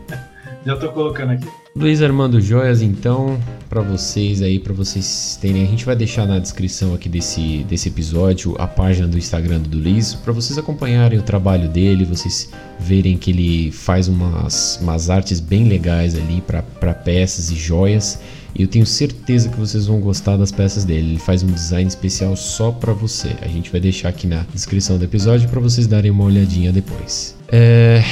[0.65, 1.47] Já tô colocando aqui.
[1.75, 3.37] Luiz Armando Joias, então,
[3.67, 7.89] para vocês aí, para vocês terem, a gente vai deixar na descrição aqui desse, desse
[7.89, 12.49] episódio a página do Instagram do Luiz, para vocês acompanharem o trabalho dele, vocês
[12.79, 18.19] verem que ele faz umas, umas artes bem legais ali para peças e joias.
[18.55, 21.11] E eu tenho certeza que vocês vão gostar das peças dele.
[21.11, 23.35] Ele faz um design especial só para você.
[23.41, 27.35] A gente vai deixar aqui na descrição do episódio para vocês darem uma olhadinha depois.
[27.51, 28.03] É...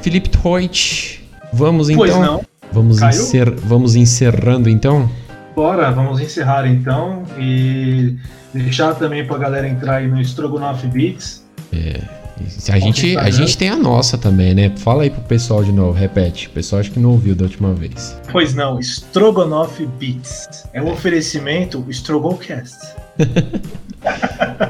[0.00, 1.20] Felipe Troit,
[1.52, 1.98] Vamos então.
[1.98, 2.42] Pois não.
[2.72, 3.50] Vamos, encer...
[3.50, 5.10] vamos encerrando então?
[5.56, 8.16] Bora, vamos encerrar então e
[8.54, 11.44] deixar também pra galera entrar aí no Strogonoff Beats.
[11.72, 12.19] É.
[12.70, 14.72] A gente, a gente tem a nossa também, né?
[14.76, 16.48] Fala aí pro pessoal de novo, repete.
[16.48, 18.20] O pessoal acho que não ouviu da última vez.
[18.30, 20.68] Pois não, Strogonoff Beats.
[20.72, 22.78] É um oferecimento Strogocast.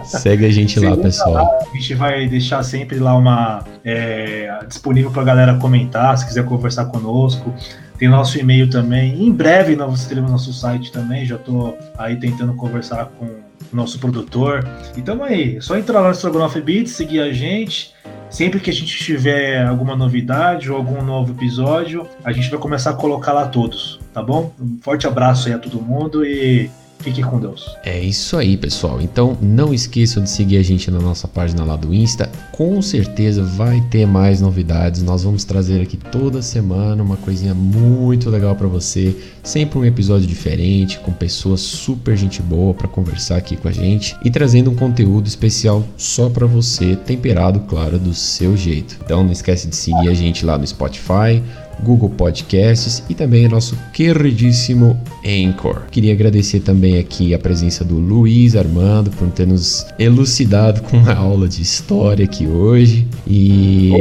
[0.04, 1.32] Segue a gente lá, pessoal.
[1.32, 6.26] Lá, a gente vai deixar sempre lá uma é, disponível para a galera comentar, se
[6.26, 7.54] quiser conversar conosco.
[7.98, 9.22] Tem nosso e-mail também.
[9.22, 11.26] Em breve nós teremos nosso site também.
[11.26, 14.66] Já estou aí tentando conversar com nosso produtor.
[14.96, 17.94] Então aí, é só entrar lá no Strogonoff Beats, seguir a gente.
[18.28, 22.90] Sempre que a gente tiver alguma novidade ou algum novo episódio, a gente vai começar
[22.90, 24.54] a colocar lá todos, tá bom?
[24.60, 26.70] Um forte abraço aí a todo mundo e
[27.00, 27.76] Fique com Deus.
[27.82, 29.00] É isso aí, pessoal.
[29.00, 32.30] Então não esqueçam de seguir a gente na nossa página lá do Insta.
[32.52, 35.02] Com certeza vai ter mais novidades.
[35.02, 39.16] Nós vamos trazer aqui toda semana uma coisinha muito legal para você.
[39.42, 44.14] Sempre um episódio diferente, com pessoas super gente boa para conversar aqui com a gente
[44.22, 48.98] e trazendo um conteúdo especial só para você, temperado, claro, do seu jeito.
[49.02, 51.42] Então não esquece de seguir a gente lá no Spotify
[51.82, 55.82] Google Podcasts e também nosso queridíssimo Anchor.
[55.90, 61.14] Queria agradecer também aqui a presença do Luiz Armando por ter nos elucidado com a
[61.14, 63.06] aula de história aqui hoje.
[63.26, 63.92] E.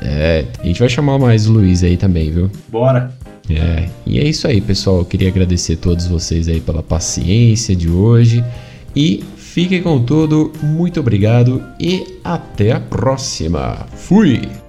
[0.00, 2.50] É, a gente vai chamar mais o Luiz aí também, viu?
[2.68, 3.12] Bora!
[3.50, 4.98] É, e é isso aí, pessoal.
[4.98, 8.44] Eu queria agradecer a todos vocês aí pela paciência de hoje.
[8.94, 13.86] E fiquem com tudo, muito obrigado e até a próxima.
[13.94, 14.61] Fui!